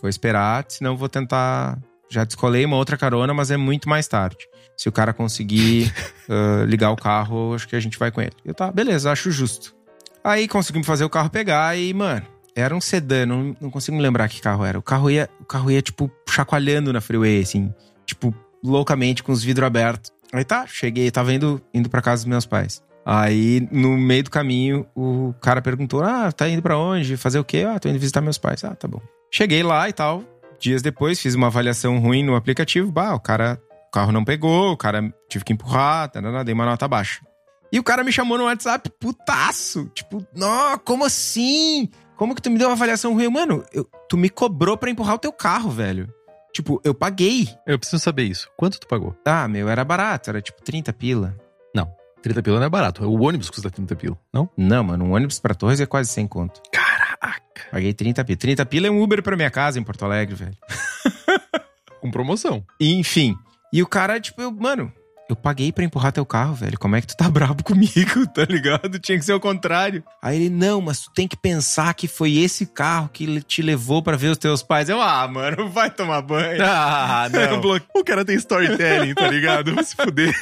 [0.00, 1.78] vou esperar, senão vou tentar
[2.08, 4.48] já descolei uma outra carona, mas é muito mais tarde.
[4.76, 5.92] Se o cara conseguir
[6.28, 8.32] ah, ligar o carro, acho que a gente vai com ele.
[8.44, 9.74] Eu tá, beleza, acho justo.
[10.22, 14.02] Aí conseguimos fazer o carro pegar e, mano, era um sedã, não, não consigo me
[14.02, 14.78] lembrar que carro era.
[14.78, 17.72] O carro ia, o carro ia tipo, chacoalhando na freeway, assim,
[18.04, 18.34] tipo,
[18.64, 20.10] loucamente, com os vidros abertos.
[20.32, 22.82] Aí tá, cheguei, tava indo, indo pra casa dos meus pais.
[23.04, 27.16] Aí, no meio do caminho, o cara perguntou: Ah, tá indo pra onde?
[27.16, 27.64] Fazer o quê?
[27.68, 28.64] Ah, tô indo visitar meus pais.
[28.64, 29.00] Ah, tá bom.
[29.30, 30.24] Cheguei lá e tal.
[30.58, 32.90] Dias depois, fiz uma avaliação ruim no aplicativo.
[32.90, 36.66] Bah, o cara, o carro não pegou, o cara tive que empurrar, tá, dei uma
[36.66, 37.20] nota baixa.
[37.72, 39.90] E o cara me chamou no WhatsApp, putaço.
[39.94, 41.90] Tipo, não, como assim?
[42.16, 43.28] Como que tu me deu uma avaliação ruim?
[43.28, 46.08] Mano, eu, tu me cobrou pra empurrar o teu carro, velho.
[46.52, 47.48] Tipo, eu paguei.
[47.66, 48.48] Eu preciso saber isso.
[48.56, 49.14] Quanto tu pagou?
[49.26, 51.36] Ah, meu, era barato, era tipo 30 pila.
[51.74, 51.92] Não,
[52.22, 53.04] 30 pila não é barato.
[53.04, 54.48] O ônibus custa 30 pila, não?
[54.56, 56.62] Não, mano, um ônibus pra Torres é quase 100 conto.
[57.20, 57.70] Caraca.
[57.70, 58.36] Paguei 30 pila.
[58.36, 60.56] 30 pila é um Uber pra minha casa em Porto Alegre, velho.
[62.00, 62.64] Com promoção.
[62.80, 63.36] Enfim.
[63.72, 64.92] E o cara, tipo, eu, mano,
[65.28, 66.78] eu paguei pra empurrar teu carro, velho.
[66.78, 68.98] Como é que tu tá brabo comigo, tá ligado?
[68.98, 70.04] Tinha que ser o contrário.
[70.22, 74.02] Aí ele, não, mas tu tem que pensar que foi esse carro que te levou
[74.02, 74.88] pra ver os teus pais.
[74.88, 76.62] Eu, ah, mano, vai tomar banho.
[77.08, 77.60] Ah, não.
[77.94, 79.74] o cara tem storytelling, tá ligado?
[79.74, 80.34] Vai se fuder.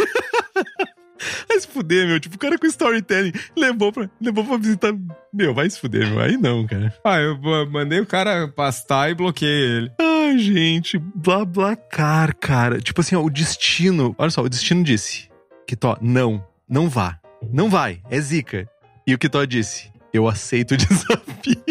[1.49, 2.21] Vai se fuder, meu.
[2.21, 4.93] Tipo, o cara com storytelling levou pra, levou pra visitar.
[5.33, 6.21] Meu, vai se fuder, meu.
[6.21, 6.95] Aí não, cara.
[7.05, 7.39] Ah, eu
[7.71, 9.93] mandei o cara pastar e bloqueei ele.
[10.01, 10.99] Ai, gente.
[10.99, 12.81] Blá, blá, car, cara.
[12.81, 14.15] Tipo assim, ó, o destino.
[14.19, 15.29] Olha só, o destino disse:
[15.67, 17.19] que Tó, não, não vá.
[17.53, 18.01] Não vai.
[18.11, 18.69] É zica.
[19.07, 21.65] E o que Tó disse: eu aceito o desafio.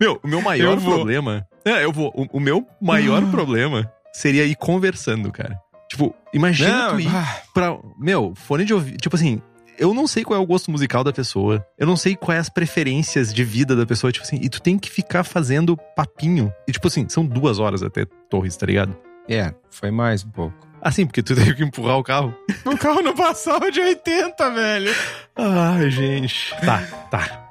[0.00, 1.46] meu, o meu maior problema.
[1.64, 2.12] É, eu vou.
[2.14, 5.58] O, o meu maior problema seria ir conversando, cara.
[5.92, 7.42] Tipo, imagina não, tu ir ah.
[7.52, 7.78] pra.
[7.98, 8.96] Meu, fone de ouvido.
[8.96, 9.42] Tipo assim,
[9.78, 11.62] eu não sei qual é o gosto musical da pessoa.
[11.78, 14.10] Eu não sei quais as preferências de vida da pessoa.
[14.10, 16.50] Tipo assim, e tu tem que ficar fazendo papinho.
[16.66, 18.96] E tipo assim, são duas horas até Torres, tá ligado?
[19.28, 20.56] É, foi mais um pouco.
[20.80, 22.34] Assim, porque tu teve que empurrar o carro.
[22.64, 24.94] O carro não passava de 80, velho.
[25.36, 26.56] Ai, gente.
[26.64, 27.50] Tá, tá.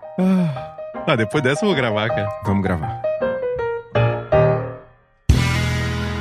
[1.05, 2.41] Ah, depois dessa eu vou gravar, cara.
[2.43, 3.03] Vamos gravar.